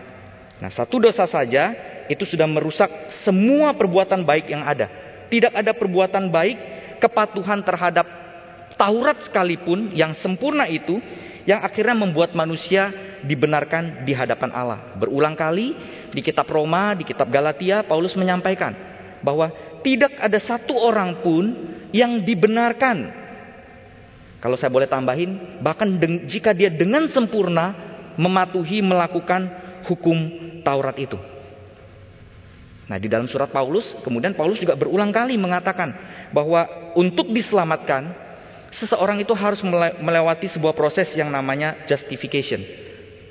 Nah, 0.59 0.71
satu 0.71 0.99
dosa 1.03 1.27
saja 1.27 1.92
itu 2.11 2.23
sudah 2.27 2.47
merusak 2.49 2.89
semua 3.23 3.75
perbuatan 3.75 4.23
baik 4.23 4.51
yang 4.51 4.63
ada. 4.63 4.89
Tidak 5.31 5.53
ada 5.53 5.71
perbuatan 5.71 6.29
baik, 6.29 6.57
kepatuhan 6.99 7.63
terhadap 7.63 8.05
Taurat 8.73 9.21
sekalipun 9.29 9.93
yang 9.93 10.17
sempurna 10.17 10.65
itu 10.65 10.97
yang 11.45 11.61
akhirnya 11.61 11.93
membuat 11.93 12.33
manusia 12.33 12.89
dibenarkan 13.21 14.01
di 14.01 14.17
hadapan 14.17 14.49
Allah. 14.49 14.97
Berulang 14.97 15.37
kali 15.37 15.77
di 16.09 16.21
kitab 16.25 16.49
Roma, 16.49 16.97
di 16.97 17.05
kitab 17.05 17.29
Galatia, 17.29 17.85
Paulus 17.85 18.17
menyampaikan 18.17 18.73
bahwa 19.21 19.53
tidak 19.85 20.17
ada 20.17 20.39
satu 20.41 20.73
orang 20.73 21.21
pun 21.21 21.53
yang 21.93 22.23
dibenarkan. 22.25 23.21
Kalau 24.41 24.59
saya 24.59 24.73
boleh 24.73 24.89
tambahin, 24.89 25.61
bahkan 25.63 25.87
jika 26.27 26.51
dia 26.51 26.67
dengan 26.67 27.07
sempurna 27.07 27.71
mematuhi 28.19 28.83
melakukan 28.83 29.47
hukum 29.87 30.17
Taurat 30.63 30.95
itu. 30.99 31.32
Nah, 32.83 32.99
di 32.99 33.07
dalam 33.07 33.31
surat 33.31 33.47
Paulus, 33.47 33.95
kemudian 34.03 34.35
Paulus 34.35 34.59
juga 34.59 34.75
berulang 34.75 35.15
kali 35.15 35.39
mengatakan 35.39 35.95
bahwa 36.35 36.91
untuk 36.99 37.31
diselamatkan 37.31 38.11
seseorang 38.75 39.23
itu 39.23 39.31
harus 39.31 39.63
melewati 40.03 40.51
sebuah 40.51 40.75
proses 40.75 41.07
yang 41.15 41.31
namanya 41.31 41.87
justification. 41.87 42.59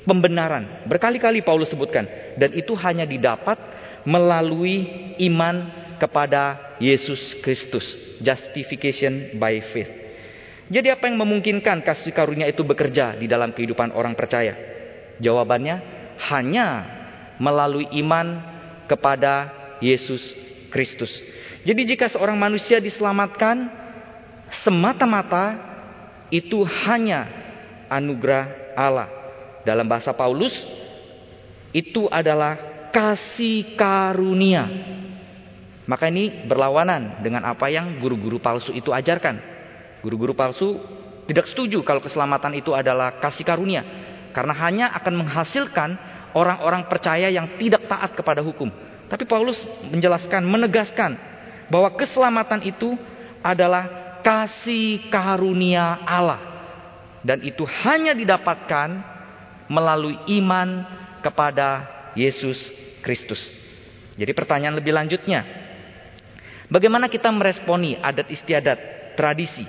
Pembenaran. 0.02 0.88
Berkali-kali 0.88 1.44
Paulus 1.44 1.70
sebutkan. 1.70 2.08
Dan 2.34 2.56
itu 2.56 2.74
hanya 2.80 3.06
didapat 3.06 3.60
melalui 4.02 5.14
iman 5.30 5.70
kepada 6.00 6.74
Yesus 6.82 7.38
Kristus. 7.38 7.84
Justification 8.18 9.38
by 9.38 9.62
faith. 9.70 9.92
Jadi 10.72 10.88
apa 10.88 11.06
yang 11.06 11.20
memungkinkan 11.20 11.84
kasih 11.84 12.16
karunia 12.16 12.48
itu 12.48 12.64
bekerja 12.64 13.20
di 13.20 13.28
dalam 13.28 13.52
kehidupan 13.52 13.92
orang 13.92 14.16
percaya? 14.16 14.56
Jawabannya 15.20 15.76
hanya 16.32 16.66
melalui 17.36 17.86
iman 18.02 18.51
kepada 18.92 19.48
Yesus 19.80 20.20
Kristus. 20.68 21.08
Jadi 21.64 21.88
jika 21.88 22.12
seorang 22.12 22.36
manusia 22.36 22.76
diselamatkan 22.76 23.72
semata-mata 24.60 25.56
itu 26.28 26.60
hanya 26.84 27.28
anugerah 27.88 28.76
Allah. 28.76 29.08
Dalam 29.62 29.86
bahasa 29.86 30.10
Paulus, 30.10 30.52
itu 31.70 32.10
adalah 32.12 32.58
kasih 32.92 33.78
karunia. 33.78 34.68
Maka 35.88 36.10
ini 36.10 36.46
berlawanan 36.46 37.22
dengan 37.24 37.46
apa 37.46 37.70
yang 37.72 37.98
guru-guru 38.02 38.42
palsu 38.42 38.74
itu 38.74 38.90
ajarkan. 38.90 39.38
Guru-guru 40.02 40.34
palsu 40.34 40.82
tidak 41.30 41.46
setuju 41.46 41.80
kalau 41.86 42.02
keselamatan 42.02 42.58
itu 42.58 42.74
adalah 42.74 43.22
kasih 43.22 43.46
karunia. 43.46 43.82
Karena 44.34 44.54
hanya 44.56 44.86
akan 44.98 45.14
menghasilkan 45.22 45.90
orang-orang 46.32 46.88
percaya 46.88 47.28
yang 47.28 47.56
tidak 47.60 47.88
taat 47.88 48.12
kepada 48.16 48.40
hukum. 48.40 48.68
Tapi 49.08 49.28
Paulus 49.28 49.60
menjelaskan, 49.92 50.40
menegaskan 50.44 51.16
bahwa 51.68 51.92
keselamatan 51.96 52.64
itu 52.64 52.96
adalah 53.44 54.16
kasih 54.24 55.12
karunia 55.12 56.00
Allah. 56.04 56.40
Dan 57.22 57.44
itu 57.44 57.62
hanya 57.86 58.16
didapatkan 58.16 58.88
melalui 59.70 60.16
iman 60.40 60.84
kepada 61.22 61.86
Yesus 62.18 62.58
Kristus. 63.04 63.40
Jadi 64.16 64.32
pertanyaan 64.32 64.76
lebih 64.76 64.92
lanjutnya. 64.92 65.44
Bagaimana 66.72 67.06
kita 67.12 67.28
meresponi 67.28 68.00
adat 68.00 68.32
istiadat, 68.32 68.78
tradisi? 69.14 69.64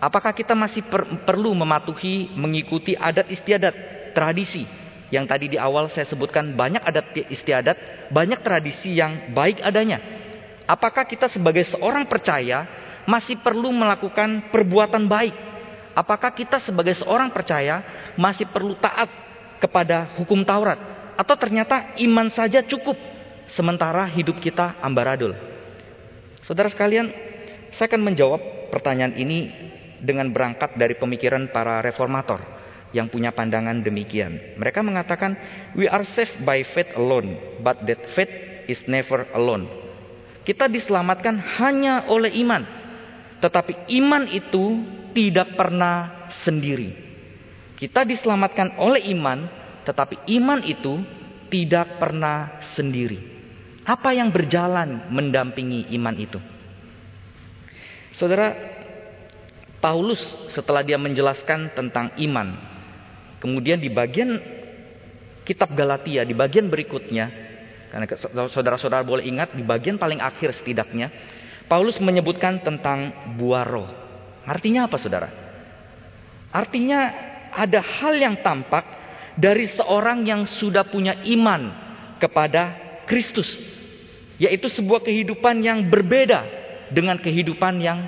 Apakah 0.00 0.32
kita 0.32 0.56
masih 0.56 0.88
per 0.88 1.04
perlu 1.28 1.52
mematuhi, 1.52 2.32
mengikuti 2.32 2.96
adat 2.96 3.28
istiadat, 3.28 3.74
tradisi? 4.16 4.64
Yang 5.10 5.26
tadi 5.26 5.46
di 5.50 5.58
awal 5.58 5.90
saya 5.90 6.06
sebutkan 6.06 6.54
banyak 6.54 6.86
adat 6.86 7.10
istiadat, 7.34 8.08
banyak 8.14 8.40
tradisi 8.46 8.94
yang 8.94 9.34
baik 9.34 9.58
adanya. 9.58 9.98
Apakah 10.70 11.02
kita 11.02 11.26
sebagai 11.26 11.66
seorang 11.66 12.06
percaya 12.06 12.62
masih 13.10 13.42
perlu 13.42 13.74
melakukan 13.74 14.54
perbuatan 14.54 15.10
baik? 15.10 15.34
Apakah 15.98 16.30
kita 16.30 16.62
sebagai 16.62 16.94
seorang 16.94 17.34
percaya 17.34 17.82
masih 18.14 18.46
perlu 18.46 18.78
taat 18.78 19.10
kepada 19.58 20.14
hukum 20.14 20.46
Taurat? 20.46 20.78
Atau 21.18 21.34
ternyata 21.34 21.98
iman 22.06 22.30
saja 22.30 22.62
cukup 22.62 22.94
sementara 23.50 24.06
hidup 24.06 24.38
kita 24.38 24.78
ambaradul? 24.78 25.34
Saudara 26.46 26.70
sekalian, 26.70 27.10
saya 27.74 27.90
akan 27.90 28.02
menjawab 28.06 28.40
pertanyaan 28.70 29.18
ini 29.18 29.50
dengan 29.98 30.30
berangkat 30.30 30.78
dari 30.78 30.94
pemikiran 30.94 31.50
para 31.50 31.82
reformator 31.82 32.59
yang 32.90 33.10
punya 33.10 33.30
pandangan 33.30 33.82
demikian. 33.82 34.58
Mereka 34.58 34.82
mengatakan, 34.82 35.38
"We 35.78 35.86
are 35.86 36.02
saved 36.02 36.42
by 36.42 36.66
faith 36.74 36.94
alone, 36.98 37.60
but 37.62 37.86
that 37.86 38.02
faith 38.14 38.32
is 38.66 38.82
never 38.90 39.30
alone." 39.34 39.70
Kita 40.42 40.66
diselamatkan 40.66 41.38
hanya 41.60 42.10
oleh 42.10 42.34
iman, 42.42 42.62
tetapi 43.38 43.92
iman 44.02 44.24
itu 44.30 44.64
tidak 45.14 45.54
pernah 45.54 46.28
sendiri. 46.42 46.90
Kita 47.78 48.04
diselamatkan 48.04 48.76
oleh 48.76 49.08
iman, 49.14 49.46
tetapi 49.86 50.28
iman 50.40 50.60
itu 50.66 51.00
tidak 51.50 51.98
pernah 51.98 52.60
sendiri. 52.76 53.18
Apa 53.84 54.14
yang 54.14 54.30
berjalan 54.30 55.10
mendampingi 55.10 55.90
iman 55.96 56.14
itu? 56.14 56.38
Saudara, 58.14 58.52
Paulus 59.80 60.20
setelah 60.52 60.84
dia 60.84 61.00
menjelaskan 61.00 61.72
tentang 61.72 62.12
iman, 62.20 62.52
kemudian 63.40 63.80
di 63.80 63.88
bagian 63.88 64.38
kitab 65.42 65.72
Galatia, 65.74 66.22
di 66.22 66.36
bagian 66.36 66.70
berikutnya, 66.70 67.26
karena 67.90 68.06
saudara-saudara 68.52 69.02
boleh 69.02 69.26
ingat, 69.26 69.56
di 69.56 69.66
bagian 69.66 69.98
paling 69.98 70.22
akhir 70.22 70.54
setidaknya, 70.62 71.10
Paulus 71.66 71.98
menyebutkan 71.98 72.62
tentang 72.62 73.34
buah 73.34 73.66
roh. 73.66 73.90
Artinya 74.46 74.86
apa 74.86 74.98
saudara? 74.98 75.28
Artinya 76.50 77.00
ada 77.50 77.82
hal 77.82 78.14
yang 78.18 78.42
tampak 78.42 78.82
dari 79.38 79.70
seorang 79.74 80.26
yang 80.26 80.46
sudah 80.46 80.86
punya 80.86 81.22
iman 81.30 81.70
kepada 82.18 82.74
Kristus. 83.06 83.46
Yaitu 84.40 84.66
sebuah 84.70 85.04
kehidupan 85.06 85.62
yang 85.62 85.86
berbeda 85.86 86.46
dengan 86.90 87.18
kehidupan 87.22 87.78
yang 87.78 87.98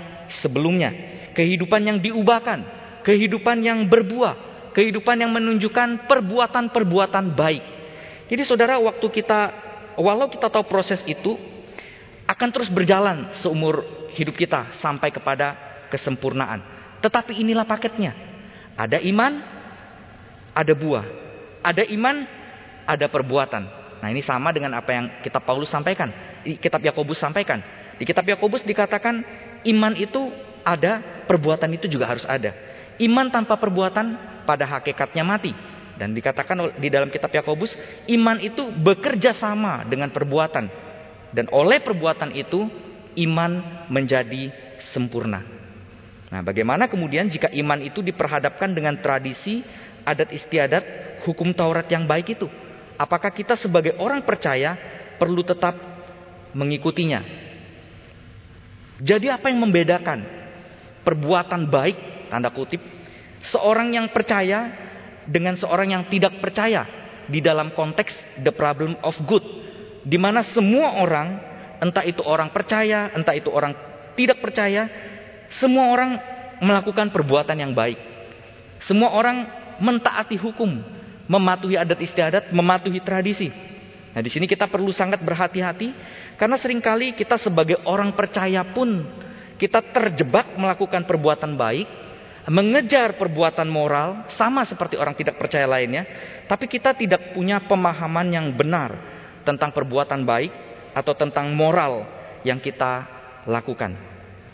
sebelumnya. 0.42 0.90
Kehidupan 1.38 1.86
yang 1.86 1.98
diubahkan, 2.02 2.66
kehidupan 3.06 3.62
yang 3.62 3.86
berbuah, 3.86 4.51
kehidupan 4.72 5.20
yang 5.20 5.32
menunjukkan 5.32 6.08
perbuatan-perbuatan 6.08 7.32
baik. 7.36 7.64
Jadi 8.28 8.42
saudara, 8.48 8.80
waktu 8.80 9.06
kita, 9.12 9.40
walau 10.00 10.28
kita 10.32 10.48
tahu 10.48 10.64
proses 10.64 11.04
itu, 11.04 11.36
akan 12.24 12.48
terus 12.48 12.72
berjalan 12.72 13.28
seumur 13.44 13.84
hidup 14.16 14.36
kita 14.36 14.72
sampai 14.80 15.12
kepada 15.12 15.54
kesempurnaan. 15.92 16.64
Tetapi 17.04 17.36
inilah 17.36 17.68
paketnya. 17.68 18.16
Ada 18.78 19.02
iman, 19.04 19.32
ada 20.56 20.72
buah. 20.72 21.04
Ada 21.60 21.84
iman, 21.92 22.16
ada 22.88 23.06
perbuatan. 23.12 23.62
Nah 24.00 24.08
ini 24.08 24.24
sama 24.24 24.50
dengan 24.50 24.72
apa 24.74 24.90
yang 24.90 25.06
kita 25.20 25.38
Paulus 25.44 25.68
sampaikan. 25.68 26.08
Kitab 26.42 26.80
Yakobus 26.82 27.20
sampaikan. 27.20 27.60
Di 28.00 28.08
kitab 28.08 28.26
Yakobus 28.26 28.64
dikatakan 28.64 29.22
iman 29.68 29.94
itu 29.94 30.32
ada, 30.64 31.22
perbuatan 31.28 31.70
itu 31.76 31.86
juga 31.86 32.08
harus 32.08 32.26
ada. 32.26 32.50
Iman 32.98 33.30
tanpa 33.30 33.54
perbuatan 33.60 34.31
pada 34.44 34.68
hakikatnya 34.68 35.24
mati. 35.24 35.52
Dan 35.96 36.16
dikatakan 36.16 36.80
di 36.80 36.88
dalam 36.88 37.12
kitab 37.12 37.30
Yakobus, 37.30 37.76
iman 38.10 38.40
itu 38.42 38.72
bekerja 38.74 39.36
sama 39.36 39.86
dengan 39.86 40.10
perbuatan. 40.10 40.66
Dan 41.30 41.46
oleh 41.52 41.80
perbuatan 41.84 42.32
itu, 42.34 42.66
iman 43.22 43.84
menjadi 43.92 44.50
sempurna. 44.90 45.44
Nah, 46.32 46.40
bagaimana 46.40 46.88
kemudian 46.88 47.28
jika 47.28 47.52
iman 47.52 47.76
itu 47.84 48.00
diperhadapkan 48.00 48.72
dengan 48.72 48.96
tradisi, 49.04 49.60
adat 50.02 50.32
istiadat, 50.32 50.84
hukum 51.28 51.52
Taurat 51.52 51.84
yang 51.92 52.08
baik 52.08 52.40
itu? 52.40 52.48
Apakah 52.96 53.30
kita 53.30 53.54
sebagai 53.60 53.94
orang 54.00 54.24
percaya 54.24 54.76
perlu 55.20 55.44
tetap 55.44 55.76
mengikutinya? 56.56 57.20
Jadi 59.02 59.26
apa 59.28 59.50
yang 59.50 59.60
membedakan 59.60 60.24
perbuatan 61.02 61.66
baik 61.66 62.30
tanda 62.30 62.48
kutip 62.54 62.80
seorang 63.50 63.94
yang 63.94 64.10
percaya 64.14 64.70
dengan 65.26 65.58
seorang 65.58 65.94
yang 65.94 66.04
tidak 66.10 66.38
percaya 66.42 66.86
di 67.26 67.38
dalam 67.38 67.74
konteks 67.74 68.42
the 68.42 68.52
problem 68.54 68.98
of 69.02 69.14
good 69.26 69.42
di 70.02 70.18
mana 70.18 70.42
semua 70.50 70.98
orang 70.98 71.38
entah 71.78 72.02
itu 72.02 72.22
orang 72.22 72.50
percaya 72.50 73.10
entah 73.14 73.34
itu 73.34 73.50
orang 73.50 73.74
tidak 74.18 74.42
percaya 74.42 74.90
semua 75.58 75.92
orang 75.92 76.16
melakukan 76.62 77.10
perbuatan 77.10 77.58
yang 77.58 77.72
baik. 77.74 77.98
Semua 78.86 79.12
orang 79.12 79.46
mentaati 79.82 80.38
hukum 80.38 80.78
mematuhi 81.26 81.74
adat 81.74 81.98
istiadat 81.98 82.54
mematuhi 82.54 83.02
tradisi. 83.02 83.50
Nah 84.12 84.20
di 84.20 84.30
sini 84.30 84.46
kita 84.46 84.68
perlu 84.68 84.92
sangat 84.94 85.22
berhati-hati 85.24 85.88
karena 86.36 86.56
sering 86.60 86.78
kali 86.78 87.16
kita 87.18 87.40
sebagai 87.40 87.80
orang 87.88 88.14
percaya 88.14 88.62
pun 88.62 89.06
kita 89.56 89.80
terjebak 89.94 90.58
melakukan 90.58 91.06
perbuatan 91.06 91.54
baik, 91.54 91.86
mengejar 92.50 93.14
perbuatan 93.14 93.70
moral 93.70 94.26
sama 94.34 94.66
seperti 94.66 94.98
orang 94.98 95.14
tidak 95.14 95.38
percaya 95.38 95.68
lainnya, 95.68 96.02
tapi 96.50 96.66
kita 96.66 96.96
tidak 96.98 97.30
punya 97.36 97.62
pemahaman 97.62 98.26
yang 98.34 98.46
benar 98.50 98.98
tentang 99.46 99.70
perbuatan 99.70 100.26
baik 100.26 100.50
atau 100.90 101.14
tentang 101.14 101.54
moral 101.54 102.06
yang 102.42 102.58
kita 102.58 103.06
lakukan. 103.46 103.94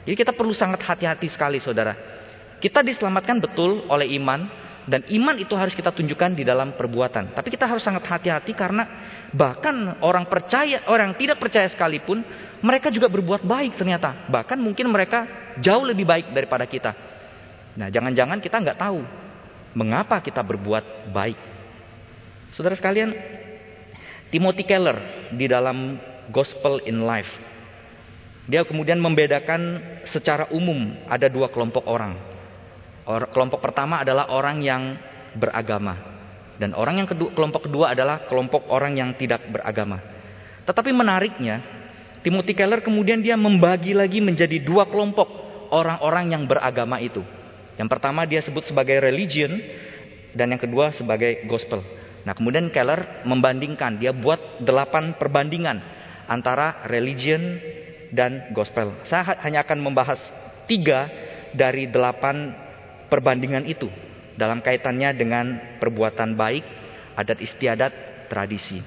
Jadi 0.05 0.17
kita 0.17 0.33
perlu 0.33 0.53
sangat 0.53 0.85
hati-hati 0.85 1.29
sekali 1.29 1.61
saudara. 1.61 1.97
Kita 2.59 2.85
diselamatkan 2.85 3.41
betul 3.41 3.87
oleh 3.89 4.09
iman, 4.19 4.49
dan 4.89 5.05
iman 5.13 5.37
itu 5.37 5.53
harus 5.53 5.77
kita 5.77 5.93
tunjukkan 5.93 6.33
di 6.33 6.49
dalam 6.49 6.73
perbuatan. 6.73 7.37
Tapi 7.37 7.49
kita 7.53 7.69
harus 7.69 7.85
sangat 7.85 8.09
hati-hati 8.09 8.57
karena 8.57 8.89
bahkan 9.37 10.01
orang 10.01 10.25
percaya, 10.25 10.89
orang 10.89 11.13
tidak 11.21 11.37
percaya 11.37 11.69
sekalipun, 11.69 12.25
mereka 12.65 12.89
juga 12.89 13.13
berbuat 13.13 13.45
baik 13.45 13.77
ternyata. 13.77 14.27
Bahkan 14.33 14.57
mungkin 14.57 14.89
mereka 14.89 15.53
jauh 15.61 15.85
lebih 15.85 16.09
baik 16.09 16.33
daripada 16.33 16.65
kita. 16.65 17.08
Nah, 17.79 17.87
jangan-jangan 17.95 18.43
kita 18.43 18.59
nggak 18.59 18.81
tahu 18.83 19.07
mengapa 19.79 20.19
kita 20.19 20.43
berbuat 20.43 21.15
baik. 21.15 21.39
Saudara 22.51 22.75
sekalian, 22.75 23.15
Timothy 24.35 24.67
Keller 24.67 25.31
di 25.31 25.47
dalam 25.47 25.95
Gospel 26.35 26.83
in 26.91 27.07
Life, 27.07 27.31
dia 28.51 28.67
kemudian 28.67 28.99
membedakan 28.99 29.79
secara 30.11 30.51
umum 30.51 30.91
ada 31.07 31.31
dua 31.31 31.55
kelompok 31.55 31.87
orang. 31.87 32.19
Or, 33.07 33.31
kelompok 33.31 33.63
pertama 33.63 34.03
adalah 34.03 34.27
orang 34.35 34.59
yang 34.59 34.99
beragama. 35.39 36.19
Dan 36.59 36.75
orang 36.75 37.01
yang 37.05 37.09
kedua, 37.09 37.31
kelompok 37.31 37.71
kedua 37.71 37.95
adalah 37.95 38.27
kelompok 38.27 38.67
orang 38.75 38.99
yang 38.99 39.15
tidak 39.15 39.47
beragama. 39.47 40.03
Tetapi 40.67 40.91
menariknya, 40.91 41.63
Timothy 42.27 42.59
Keller 42.59 42.83
kemudian 42.83 43.23
dia 43.23 43.39
membagi 43.39 43.95
lagi 43.95 44.19
menjadi 44.19 44.59
dua 44.59 44.91
kelompok 44.91 45.31
orang-orang 45.71 46.35
yang 46.35 46.43
beragama 46.45 46.99
itu. 46.99 47.23
Yang 47.79 47.89
pertama 47.95 48.27
dia 48.27 48.43
sebut 48.43 48.67
sebagai 48.67 48.99
religion 48.99 49.63
dan 50.35 50.51
yang 50.51 50.61
kedua 50.61 50.91
sebagai 50.93 51.47
gospel. 51.47 51.81
Nah 52.27 52.35
kemudian 52.35 52.69
Keller 52.75 53.25
membandingkan, 53.25 54.03
dia 54.03 54.11
buat 54.11 54.61
delapan 54.61 55.15
perbandingan 55.15 55.79
antara 56.29 56.85
religion 56.91 57.57
dan 58.13 58.51
gospel. 58.53 58.99
Saya 59.07 59.39
hanya 59.41 59.65
akan 59.65 59.79
membahas 59.81 60.21
tiga 60.69 61.09
dari 61.57 61.89
delapan 61.89 62.53
perbandingan 63.09 63.65
itu 63.65 63.89
dalam 64.37 64.61
kaitannya 64.61 65.17
dengan 65.17 65.47
perbuatan 65.81 66.37
baik, 66.37 66.65
adat 67.17 67.39
istiadat, 67.41 67.93
tradisi. 68.29 68.83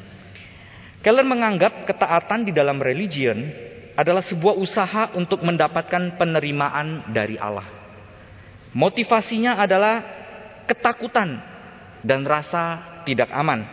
Keller 1.01 1.25
menganggap 1.25 1.89
ketaatan 1.89 2.45
di 2.45 2.54
dalam 2.54 2.77
religion 2.77 3.49
adalah 3.97 4.21
sebuah 4.21 4.54
usaha 4.56 5.12
untuk 5.17 5.41
mendapatkan 5.41 6.15
penerimaan 6.15 7.10
dari 7.10 7.41
Allah. 7.41 7.80
Motivasinya 8.71 9.60
adalah 9.60 10.03
ketakutan 10.67 11.39
dan 12.01 12.23
rasa 12.23 13.03
tidak 13.03 13.29
aman. 13.31 13.67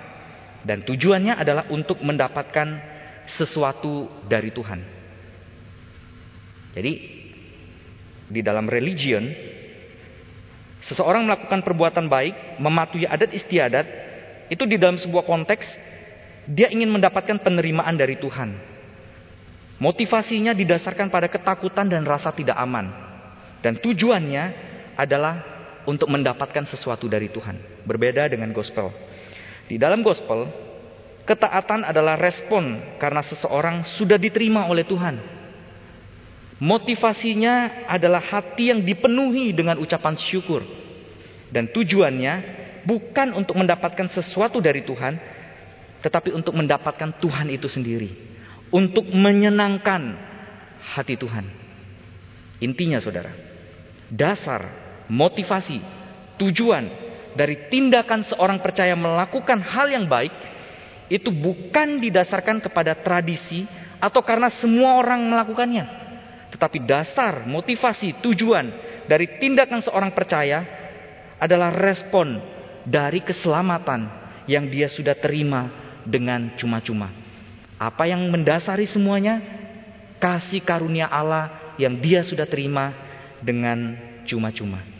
Dan 0.66 0.82
tujuannya 0.82 1.38
adalah 1.38 1.70
untuk 1.70 2.02
mendapatkan 2.02 2.82
sesuatu 3.30 4.10
dari 4.26 4.50
Tuhan. 4.50 4.80
Jadi 6.74 6.92
di 8.28 8.40
dalam 8.44 8.68
religion 8.68 9.24
Seseorang 10.88 11.26
melakukan 11.26 11.66
perbuatan 11.66 12.06
baik, 12.06 12.62
mematuhi 12.62 13.04
adat 13.08 13.34
istiadat, 13.34 13.86
itu 14.48 14.62
di 14.64 14.78
dalam 14.78 14.94
sebuah 14.94 15.26
konteks 15.26 15.66
dia 16.48 16.70
ingin 16.70 16.88
mendapatkan 16.88 17.42
penerimaan 17.42 17.98
dari 17.98 18.16
Tuhan. 18.16 18.54
Motivasinya 19.82 20.54
didasarkan 20.54 21.10
pada 21.10 21.28
ketakutan 21.28 21.90
dan 21.90 22.06
rasa 22.06 22.32
tidak 22.32 22.56
aman. 22.56 22.88
Dan 23.60 23.78
tujuannya 23.82 24.67
adalah 24.98 25.58
untuk 25.86 26.10
mendapatkan 26.10 26.66
sesuatu 26.66 27.06
dari 27.06 27.30
Tuhan. 27.30 27.86
Berbeda 27.86 28.26
dengan 28.26 28.50
gospel. 28.50 28.90
Di 29.70 29.78
dalam 29.78 30.02
gospel, 30.02 30.50
ketaatan 31.22 31.86
adalah 31.86 32.18
respon 32.18 32.98
karena 32.98 33.22
seseorang 33.22 33.86
sudah 33.96 34.18
diterima 34.18 34.66
oleh 34.66 34.82
Tuhan. 34.82 35.38
Motivasinya 36.58 37.86
adalah 37.86 38.18
hati 38.18 38.74
yang 38.74 38.82
dipenuhi 38.82 39.54
dengan 39.54 39.78
ucapan 39.78 40.18
syukur. 40.18 40.66
Dan 41.48 41.70
tujuannya 41.70 42.34
bukan 42.82 43.32
untuk 43.38 43.54
mendapatkan 43.56 44.10
sesuatu 44.10 44.58
dari 44.58 44.82
Tuhan, 44.82 45.14
tetapi 46.02 46.34
untuk 46.34 46.52
mendapatkan 46.58 47.14
Tuhan 47.22 47.48
itu 47.54 47.70
sendiri. 47.70 48.10
Untuk 48.68 49.08
menyenangkan 49.08 50.18
hati 50.92 51.16
Tuhan. 51.16 51.46
Intinya 52.58 52.98
saudara, 52.98 53.30
dasar, 54.10 54.87
motivasi, 55.08 55.80
tujuan 56.36 56.88
dari 57.34 57.68
tindakan 57.68 58.24
seorang 58.28 58.58
percaya 58.60 58.94
melakukan 58.94 59.60
hal 59.60 59.90
yang 59.90 60.06
baik 60.06 60.32
itu 61.08 61.32
bukan 61.32 62.00
didasarkan 62.04 62.60
kepada 62.60 62.92
tradisi 63.00 63.64
atau 63.98 64.20
karena 64.22 64.52
semua 64.60 65.00
orang 65.00 65.24
melakukannya. 65.26 65.84
Tetapi 66.52 66.84
dasar, 66.84 67.44
motivasi, 67.44 68.20
tujuan 68.24 68.72
dari 69.08 69.40
tindakan 69.40 69.84
seorang 69.84 70.12
percaya 70.12 70.64
adalah 71.40 71.72
respon 71.72 72.40
dari 72.84 73.20
keselamatan 73.20 74.08
yang 74.48 74.68
dia 74.68 74.88
sudah 74.88 75.16
terima 75.16 75.68
dengan 76.04 76.56
cuma-cuma. 76.56 77.12
Apa 77.76 78.08
yang 78.08 78.26
mendasari 78.32 78.88
semuanya? 78.88 79.38
Kasih 80.18 80.64
karunia 80.64 81.06
Allah 81.06 81.76
yang 81.78 81.94
dia 82.02 82.26
sudah 82.26 82.48
terima 82.48 82.90
dengan 83.38 83.94
cuma-cuma. 84.26 84.97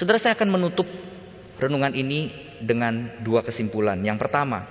Saudara 0.00 0.16
saya 0.16 0.32
akan 0.32 0.48
menutup 0.48 0.88
renungan 1.60 1.92
ini 1.92 2.32
dengan 2.64 3.20
dua 3.20 3.44
kesimpulan. 3.44 4.00
Yang 4.00 4.24
pertama, 4.24 4.64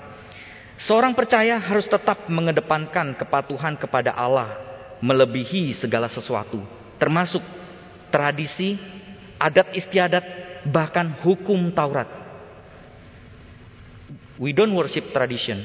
seorang 0.82 1.14
percaya 1.14 1.62
harus 1.62 1.86
tetap 1.86 2.26
mengedepankan 2.26 3.14
kepatuhan 3.14 3.78
kepada 3.78 4.10
Allah 4.10 4.58
melebihi 5.06 5.78
segala 5.78 6.10
sesuatu, 6.10 6.66
termasuk 6.98 7.46
tradisi, 8.10 8.82
adat 9.38 9.70
istiadat, 9.78 10.26
bahkan 10.66 11.14
hukum 11.22 11.70
Taurat. 11.78 12.10
We 14.42 14.50
don't 14.50 14.74
worship 14.74 15.14
tradition, 15.14 15.62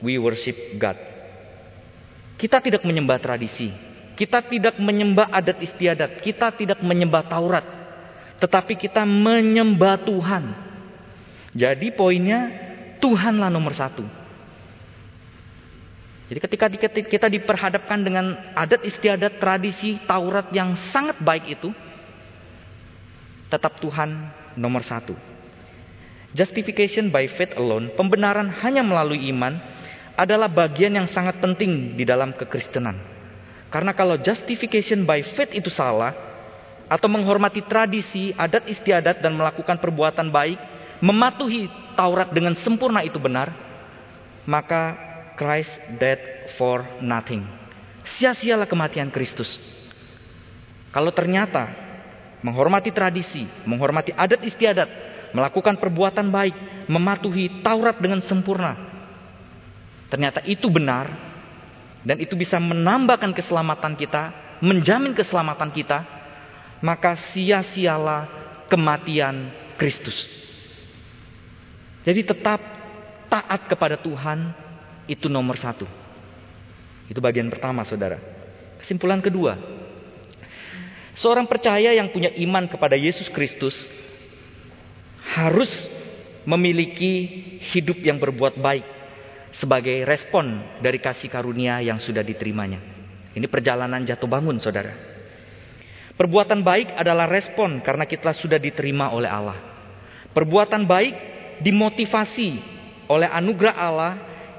we 0.00 0.16
worship 0.16 0.56
God. 0.80 0.96
Kita 2.40 2.56
tidak 2.64 2.80
menyembah 2.88 3.20
tradisi, 3.20 3.68
kita 4.16 4.48
tidak 4.48 4.80
menyembah 4.80 5.28
adat 5.28 5.60
istiadat, 5.60 6.24
kita 6.24 6.56
tidak 6.56 6.80
menyembah 6.80 7.28
Taurat, 7.28 7.83
tetapi 8.42 8.74
kita 8.78 9.06
menyembah 9.06 10.02
Tuhan. 10.02 10.44
Jadi 11.54 11.94
poinnya 11.94 12.50
Tuhanlah 12.98 13.52
nomor 13.52 13.76
satu. 13.76 14.02
Jadi 16.24 16.40
ketika 16.40 16.66
kita 17.04 17.28
diperhadapkan 17.28 18.00
dengan 18.00 18.34
adat 18.56 18.80
istiadat 18.82 19.38
tradisi 19.38 20.00
Taurat 20.08 20.48
yang 20.56 20.72
sangat 20.90 21.20
baik 21.20 21.52
itu, 21.52 21.68
tetap 23.52 23.76
Tuhan 23.78 24.32
nomor 24.56 24.80
satu. 24.80 25.12
Justification 26.34 27.12
by 27.14 27.30
faith 27.38 27.54
alone, 27.54 27.94
pembenaran 27.94 28.50
hanya 28.64 28.82
melalui 28.82 29.30
iman, 29.30 29.54
adalah 30.18 30.50
bagian 30.50 30.96
yang 30.96 31.06
sangat 31.06 31.38
penting 31.38 31.94
di 31.94 32.02
dalam 32.02 32.34
kekristenan. 32.34 32.98
Karena 33.70 33.94
kalau 33.94 34.18
justification 34.18 35.06
by 35.06 35.22
faith 35.38 35.54
itu 35.54 35.70
salah, 35.70 36.14
atau 36.88 37.08
menghormati 37.08 37.64
tradisi, 37.64 38.36
adat 38.36 38.68
istiadat 38.68 39.24
dan 39.24 39.32
melakukan 39.34 39.80
perbuatan 39.80 40.28
baik, 40.28 40.58
mematuhi 41.00 41.68
Taurat 41.94 42.34
dengan 42.34 42.58
sempurna 42.58 43.06
itu 43.06 43.22
benar, 43.22 43.54
maka 44.50 44.98
Christ 45.38 45.70
died 45.94 46.50
for 46.58 46.82
nothing. 46.98 47.46
Sia-sialah 48.18 48.66
kematian 48.66 49.14
Kristus. 49.14 49.56
Kalau 50.90 51.14
ternyata 51.14 51.70
menghormati 52.42 52.90
tradisi, 52.90 53.46
menghormati 53.62 54.10
adat 54.10 54.42
istiadat, 54.42 54.90
melakukan 55.32 55.78
perbuatan 55.78 56.28
baik, 56.34 56.54
mematuhi 56.90 57.62
Taurat 57.62 57.96
dengan 57.98 58.20
sempurna, 58.26 58.74
ternyata 60.12 60.44
itu 60.44 60.68
benar 60.68 61.10
dan 62.04 62.20
itu 62.20 62.36
bisa 62.36 62.60
menambahkan 62.60 63.32
keselamatan 63.32 63.96
kita, 63.96 64.30
menjamin 64.60 65.16
keselamatan 65.16 65.72
kita, 65.72 66.04
maka 66.84 67.16
sia-sialah 67.32 68.28
kematian 68.68 69.48
Kristus. 69.80 70.28
Jadi 72.04 72.20
tetap 72.20 72.60
taat 73.32 73.64
kepada 73.64 73.96
Tuhan 73.96 74.52
itu 75.08 75.32
nomor 75.32 75.56
satu. 75.56 75.88
Itu 77.08 77.24
bagian 77.24 77.48
pertama 77.48 77.88
saudara. 77.88 78.20
Kesimpulan 78.84 79.24
kedua. 79.24 79.56
Seorang 81.16 81.48
percaya 81.48 81.96
yang 81.96 82.12
punya 82.12 82.28
iman 82.44 82.68
kepada 82.68 83.00
Yesus 83.00 83.32
Kristus 83.32 83.72
harus 85.32 85.72
memiliki 86.44 87.24
hidup 87.72 87.96
yang 88.04 88.20
berbuat 88.20 88.60
baik 88.60 88.84
sebagai 89.56 90.04
respon 90.04 90.60
dari 90.84 91.00
kasih 91.00 91.32
karunia 91.32 91.80
yang 91.80 91.96
sudah 91.96 92.20
diterimanya. 92.20 92.82
Ini 93.32 93.46
perjalanan 93.48 94.04
jatuh 94.04 94.28
bangun 94.28 94.60
saudara. 94.60 95.13
Perbuatan 96.14 96.62
baik 96.62 96.94
adalah 96.94 97.26
respon 97.26 97.82
karena 97.82 98.06
kita 98.06 98.30
sudah 98.38 98.58
diterima 98.58 99.10
oleh 99.10 99.26
Allah. 99.26 99.58
Perbuatan 100.30 100.86
baik 100.86 101.14
dimotivasi 101.58 102.50
oleh 103.10 103.26
anugerah 103.26 103.74
Allah 103.74 104.12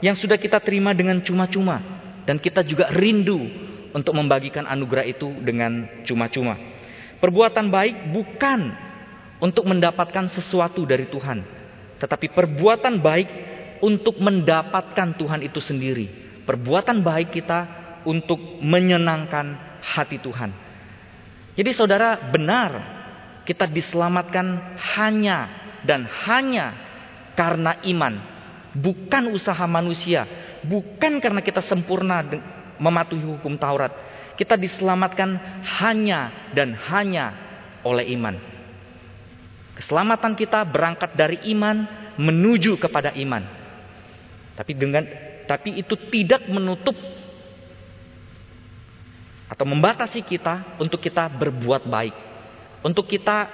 yang 0.04 0.20
sudah 0.20 0.36
kita 0.36 0.60
terima 0.60 0.92
dengan 0.92 1.24
cuma-cuma 1.24 1.80
dan 2.28 2.44
kita 2.44 2.60
juga 2.68 2.92
rindu 2.92 3.40
untuk 3.96 4.12
membagikan 4.12 4.68
anugerah 4.68 5.08
itu 5.08 5.32
dengan 5.40 6.04
cuma-cuma. 6.04 6.60
Perbuatan 7.24 7.72
baik 7.72 8.12
bukan 8.12 8.76
untuk 9.40 9.64
mendapatkan 9.64 10.28
sesuatu 10.36 10.84
dari 10.84 11.08
Tuhan, 11.08 11.40
tetapi 12.04 12.36
perbuatan 12.36 13.00
baik 13.00 13.30
untuk 13.80 14.20
mendapatkan 14.20 15.16
Tuhan 15.16 15.40
itu 15.48 15.64
sendiri. 15.64 16.12
Perbuatan 16.44 17.00
baik 17.00 17.32
kita 17.32 17.60
untuk 18.04 18.60
menyenangkan 18.60 19.80
hati 19.80 20.20
Tuhan. 20.20 20.65
Jadi 21.56 21.72
saudara 21.72 22.20
benar 22.32 22.72
kita 23.48 23.64
diselamatkan 23.68 24.78
hanya 25.00 25.48
dan 25.88 26.04
hanya 26.28 26.76
karena 27.36 27.80
iman 27.88 28.36
bukan 28.76 29.32
usaha 29.32 29.64
manusia, 29.64 30.28
bukan 30.68 31.24
karena 31.24 31.40
kita 31.40 31.64
sempurna 31.64 32.22
mematuhi 32.76 33.24
hukum 33.24 33.56
Taurat. 33.56 33.96
Kita 34.36 34.60
diselamatkan 34.60 35.40
hanya 35.80 36.52
dan 36.52 36.76
hanya 36.92 37.32
oleh 37.88 38.12
iman. 38.20 38.36
Keselamatan 39.80 40.36
kita 40.36 40.60
berangkat 40.68 41.16
dari 41.16 41.40
iman 41.56 41.88
menuju 42.20 42.76
kepada 42.76 43.16
iman. 43.16 43.44
Tapi 44.60 44.72
dengan 44.76 45.08
tapi 45.48 45.80
itu 45.80 45.96
tidak 46.12 46.52
menutup 46.52 46.96
atau 49.56 49.64
membatasi 49.64 50.20
kita 50.20 50.78
untuk 50.78 51.00
kita 51.00 51.32
berbuat 51.32 51.88
baik. 51.88 52.16
Untuk 52.84 53.08
kita 53.08 53.48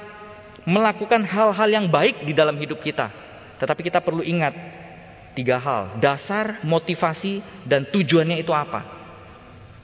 melakukan 0.66 1.22
hal-hal 1.24 1.70
yang 1.70 1.86
baik 1.88 2.26
di 2.26 2.34
dalam 2.34 2.58
hidup 2.58 2.82
kita. 2.82 3.14
Tetapi 3.62 3.82
kita 3.86 4.02
perlu 4.02 4.26
ingat 4.26 4.54
Tiga 5.32 5.64
hal, 5.64 5.96
dasar, 6.04 6.60
motivasi, 6.68 7.40
dan 7.64 7.88
tujuannya 7.88 8.44
itu 8.44 8.52
apa? 8.52 8.84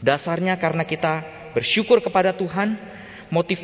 Dasarnya 0.04 0.60
karena 0.60 0.84
kita 0.84 1.24
bersyukur 1.56 2.04
kepada 2.04 2.36
Tuhan, 2.36 2.76
motif 3.32 3.56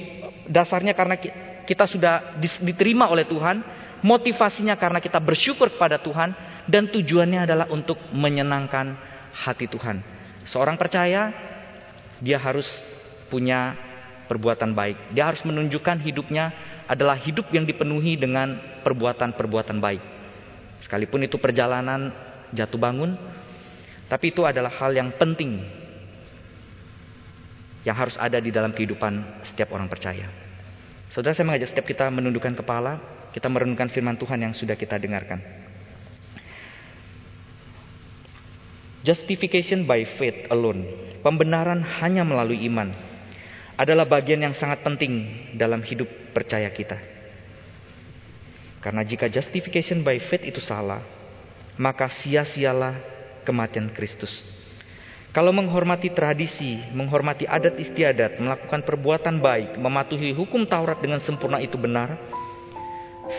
dasarnya 0.48 0.96
karena 0.96 1.20
kita 1.68 1.84
sudah 1.92 2.40
diterima 2.40 3.12
oleh 3.12 3.28
Tuhan, 3.28 3.60
motivasinya 4.00 4.80
karena 4.80 5.04
kita 5.04 5.20
bersyukur 5.20 5.76
kepada 5.76 6.00
Tuhan, 6.00 6.32
dan 6.72 6.88
tujuannya 6.88 7.44
adalah 7.44 7.68
untuk 7.68 8.00
menyenangkan 8.16 8.96
hati 9.44 9.68
Tuhan. 9.68 10.00
Seorang 10.48 10.80
percaya, 10.80 11.36
dia 12.24 12.40
harus 12.40 12.66
punya 13.28 13.76
perbuatan 14.32 14.72
baik. 14.72 15.12
Dia 15.12 15.28
harus 15.28 15.44
menunjukkan 15.44 16.00
hidupnya 16.00 16.56
adalah 16.88 17.20
hidup 17.20 17.52
yang 17.52 17.68
dipenuhi 17.68 18.16
dengan 18.16 18.80
perbuatan-perbuatan 18.82 19.78
baik. 19.84 20.04
Sekalipun 20.88 21.28
itu 21.28 21.36
perjalanan 21.36 22.16
jatuh 22.56 22.80
bangun, 22.80 23.20
tapi 24.08 24.32
itu 24.32 24.48
adalah 24.48 24.72
hal 24.72 24.96
yang 24.96 25.12
penting 25.20 25.64
yang 27.84 28.00
harus 28.00 28.16
ada 28.16 28.40
di 28.40 28.48
dalam 28.48 28.72
kehidupan 28.72 29.44
setiap 29.44 29.76
orang 29.76 29.92
percaya. 29.92 30.32
Saudara 31.12 31.36
saya 31.36 31.46
mengajak 31.46 31.76
setiap 31.76 31.86
kita 31.86 32.08
menundukkan 32.08 32.56
kepala, 32.64 33.00
kita 33.36 33.52
merenungkan 33.52 33.92
firman 33.92 34.16
Tuhan 34.16 34.40
yang 34.40 34.54
sudah 34.56 34.80
kita 34.80 34.96
dengarkan. 34.98 35.44
Justification 39.04 39.84
by 39.84 40.08
faith 40.16 40.48
alone, 40.48 40.88
pembenaran 41.24 41.80
hanya 42.04 42.22
melalui 42.28 42.62
iman, 42.68 42.92
adalah 43.80 44.06
bagian 44.06 44.44
yang 44.44 44.54
sangat 44.54 44.86
penting 44.86 45.24
dalam 45.58 45.82
hidup 45.82 46.06
percaya 46.36 46.70
kita. 46.70 47.00
Karena 48.84 49.02
jika 49.08 49.32
justification 49.32 50.04
by 50.04 50.20
faith 50.28 50.44
itu 50.44 50.60
salah, 50.60 51.02
maka 51.80 52.12
sia-sialah 52.12 53.00
kematian 53.48 53.90
Kristus. 53.96 54.44
Kalau 55.34 55.50
menghormati 55.50 56.14
tradisi, 56.14 56.78
menghormati 56.94 57.50
adat 57.50 57.80
istiadat, 57.82 58.38
melakukan 58.38 58.86
perbuatan 58.86 59.42
baik, 59.42 59.82
mematuhi 59.82 60.30
hukum 60.36 60.68
Taurat 60.70 61.02
dengan 61.02 61.18
sempurna 61.26 61.58
itu 61.58 61.74
benar, 61.74 62.22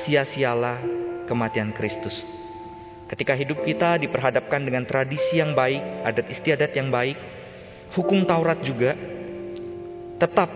sia-sialah 0.02 0.82
kematian 1.30 1.70
Kristus. 1.70 2.26
Ketika 3.06 3.36
hidup 3.38 3.62
kita 3.62 4.00
diperhadapkan 4.02 4.64
dengan 4.64 4.82
tradisi 4.88 5.38
yang 5.38 5.54
baik, 5.54 5.78
adat 6.02 6.26
istiadat 6.34 6.74
yang 6.74 6.90
baik, 6.90 7.14
hukum 7.94 8.26
Taurat 8.26 8.58
juga, 8.66 8.94
tetap 10.18 10.50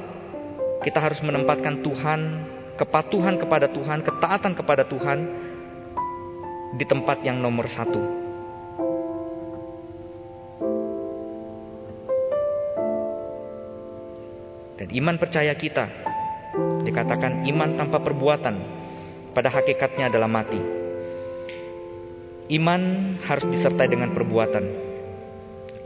kita 0.83 0.99
harus 0.99 1.19
menempatkan 1.23 1.83
Tuhan, 1.83 2.21
kepatuhan 2.79 3.39
kepada 3.39 3.67
Tuhan, 3.71 4.03
ketaatan 4.07 4.53
kepada 4.55 4.87
Tuhan 4.87 5.19
di 6.79 6.85
tempat 6.87 7.23
yang 7.27 7.43
nomor 7.43 7.67
satu. 7.67 8.03
Dan 14.79 14.89
iman 14.95 15.17
percaya 15.19 15.59
kita 15.59 15.91
dikatakan 16.87 17.43
iman 17.51 17.75
tanpa 17.75 17.99
perbuatan 17.99 18.55
pada 19.35 19.51
hakikatnya 19.51 20.07
adalah 20.07 20.31
mati. 20.31 20.63
Iman 22.49 23.15
harus 23.27 23.45
disertai 23.51 23.91
dengan 23.91 24.15
perbuatan. 24.15 24.88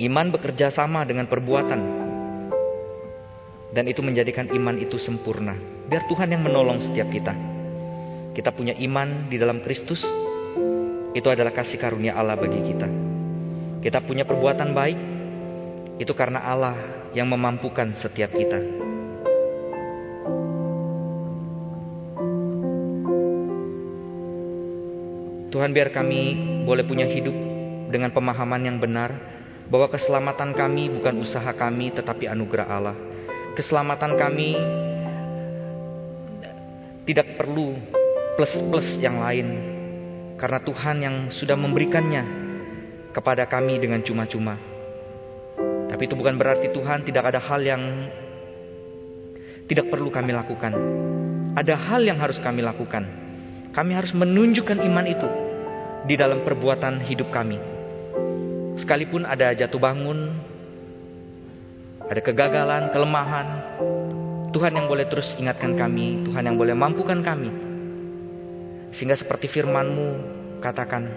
Iman 0.01 0.33
bekerja 0.33 0.73
sama 0.73 1.05
dengan 1.05 1.29
perbuatan. 1.29 1.81
Dan 3.73 3.85
itu 3.89 4.01
menjadikan 4.01 4.49
iman 4.53 4.77
itu 4.81 4.97
sempurna. 4.97 5.57
Biar 5.89 6.09
Tuhan 6.09 6.33
yang 6.33 6.45
menolong 6.45 6.81
setiap 6.81 7.09
kita. 7.13 7.33
Kita 8.33 8.53
punya 8.53 8.73
iman 8.81 9.29
di 9.29 9.37
dalam 9.37 9.61
Kristus. 9.61 10.01
Itu 11.13 11.29
adalah 11.29 11.53
kasih 11.53 11.77
karunia 11.77 12.17
Allah 12.17 12.41
bagi 12.41 12.61
kita. 12.73 12.89
Kita 13.85 14.01
punya 14.05 14.25
perbuatan 14.25 14.73
baik. 14.73 14.99
Itu 16.01 16.17
karena 16.17 16.41
Allah 16.41 16.77
yang 17.13 17.29
memampukan 17.29 17.93
setiap 18.01 18.33
kita. 18.33 18.61
Tuhan 25.53 25.77
biar 25.77 25.93
kami 25.93 26.21
boleh 26.65 26.81
punya 26.89 27.05
hidup 27.05 27.37
dengan 27.93 28.09
pemahaman 28.09 28.65
yang 28.65 28.81
benar 28.81 29.13
bahwa 29.73 29.89
keselamatan 29.89 30.53
kami 30.53 30.93
bukan 30.93 31.25
usaha 31.25 31.49
kami 31.57 31.97
tetapi 31.97 32.29
anugerah 32.29 32.69
Allah. 32.69 32.97
Keselamatan 33.57 34.21
kami 34.21 34.53
tidak 37.09 37.41
perlu 37.41 37.81
plus-plus 38.37 39.01
yang 39.01 39.25
lain 39.25 39.49
karena 40.37 40.61
Tuhan 40.61 40.97
yang 41.01 41.17
sudah 41.33 41.57
memberikannya 41.57 42.25
kepada 43.17 43.49
kami 43.49 43.81
dengan 43.81 44.05
cuma-cuma. 44.05 44.61
Tapi 45.89 46.03
itu 46.05 46.21
bukan 46.21 46.37
berarti 46.37 46.69
Tuhan 46.69 47.09
tidak 47.09 47.33
ada 47.33 47.41
hal 47.41 47.65
yang 47.65 47.83
tidak 49.73 49.89
perlu 49.89 50.13
kami 50.13 50.37
lakukan. 50.37 50.73
Ada 51.57 51.81
hal 51.81 52.05
yang 52.05 52.21
harus 52.21 52.37
kami 52.45 52.61
lakukan. 52.61 53.09
Kami 53.73 53.93
harus 53.97 54.13
menunjukkan 54.13 54.85
iman 54.85 55.07
itu 55.09 55.29
di 56.05 56.15
dalam 56.21 56.45
perbuatan 56.45 57.01
hidup 57.09 57.33
kami. 57.33 57.72
Sekalipun 58.77 59.25
ada 59.25 59.53
jatuh 59.53 59.81
bangun, 59.81 60.33
ada 62.09 62.21
kegagalan, 62.21 62.93
kelemahan, 62.93 63.49
Tuhan 64.53 64.73
yang 64.77 64.87
boleh 64.89 65.09
terus 65.09 65.33
ingatkan 65.37 65.77
kami, 65.77 66.25
Tuhan 66.29 66.45
yang 66.45 66.57
boleh 66.61 66.77
mampukan 66.77 67.21
kami. 67.21 67.51
Sehingga 68.93 69.17
seperti 69.17 69.49
firman-Mu 69.49 70.09
katakan, 70.61 71.09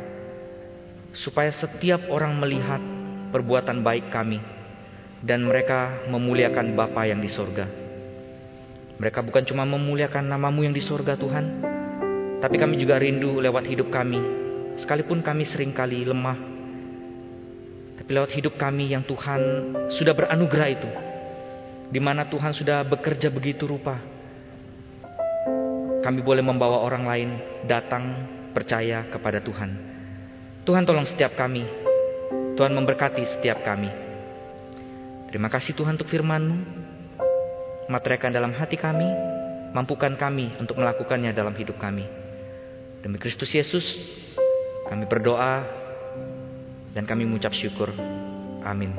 supaya 1.15 1.51
setiap 1.51 2.07
orang 2.11 2.35
melihat 2.39 2.79
perbuatan 3.31 3.83
baik 3.83 4.11
kami 4.11 4.39
dan 5.23 5.43
mereka 5.43 6.07
memuliakan 6.11 6.75
Bapa 6.75 7.07
yang 7.07 7.19
di 7.19 7.31
sorga. 7.31 7.67
Mereka 8.95 9.19
bukan 9.27 9.43
cuma 9.43 9.67
memuliakan 9.67 10.31
namamu 10.31 10.63
yang 10.63 10.75
di 10.75 10.79
sorga 10.79 11.19
Tuhan, 11.19 11.45
tapi 12.39 12.55
kami 12.55 12.79
juga 12.79 12.95
rindu 12.95 13.43
lewat 13.43 13.67
hidup 13.67 13.91
kami 13.91 14.45
Sekalipun 14.75 15.23
kami 15.23 15.47
sering 15.47 15.71
kali 15.71 16.03
lemah. 16.03 16.54
Tapi 18.05 18.21
lewat 18.21 18.37
hidup 18.37 18.53
kami 18.61 18.93
yang 18.93 19.01
Tuhan 19.01 19.41
sudah 19.97 20.13
beranugerah 20.13 20.69
itu. 20.69 20.89
Di 21.89 21.97
mana 21.97 22.29
Tuhan 22.29 22.53
sudah 22.53 22.85
bekerja 22.85 23.33
begitu 23.33 23.65
rupa. 23.65 23.97
Kami 26.05 26.21
boleh 26.21 26.45
membawa 26.45 26.85
orang 26.85 27.01
lain 27.01 27.29
datang 27.65 28.29
percaya 28.53 29.09
kepada 29.09 29.41
Tuhan. 29.41 29.73
Tuhan 30.69 30.85
tolong 30.85 31.09
setiap 31.09 31.33
kami. 31.33 31.65
Tuhan 32.53 32.77
memberkati 32.77 33.25
setiap 33.25 33.65
kami. 33.65 33.89
Terima 35.33 35.49
kasih 35.49 35.73
Tuhan 35.73 35.97
untuk 35.97 36.13
firman-Mu. 36.13 36.57
Materaikan 37.89 38.29
dalam 38.29 38.53
hati 38.53 38.77
kami. 38.77 39.09
Mampukan 39.73 40.13
kami 40.13 40.53
untuk 40.61 40.77
melakukannya 40.77 41.33
dalam 41.33 41.57
hidup 41.57 41.81
kami. 41.81 42.05
Demi 43.01 43.17
Kristus 43.17 43.49
Yesus, 43.49 43.97
kami 44.93 45.09
berdoa 45.09 45.84
dan 46.95 47.03
kami 47.03 47.27
mengucap 47.27 47.51
syukur. 47.51 47.91
Amin. 48.63 48.95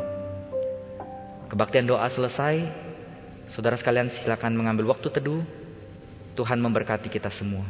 Kebaktian 1.49 1.89
doa 1.89 2.05
selesai. 2.13 2.69
Saudara 3.57 3.81
sekalian 3.81 4.13
silakan 4.13 4.53
mengambil 4.53 4.93
waktu 4.93 5.09
teduh. 5.09 5.41
Tuhan 6.37 6.61
memberkati 6.61 7.09
kita 7.09 7.33
semua. 7.33 7.65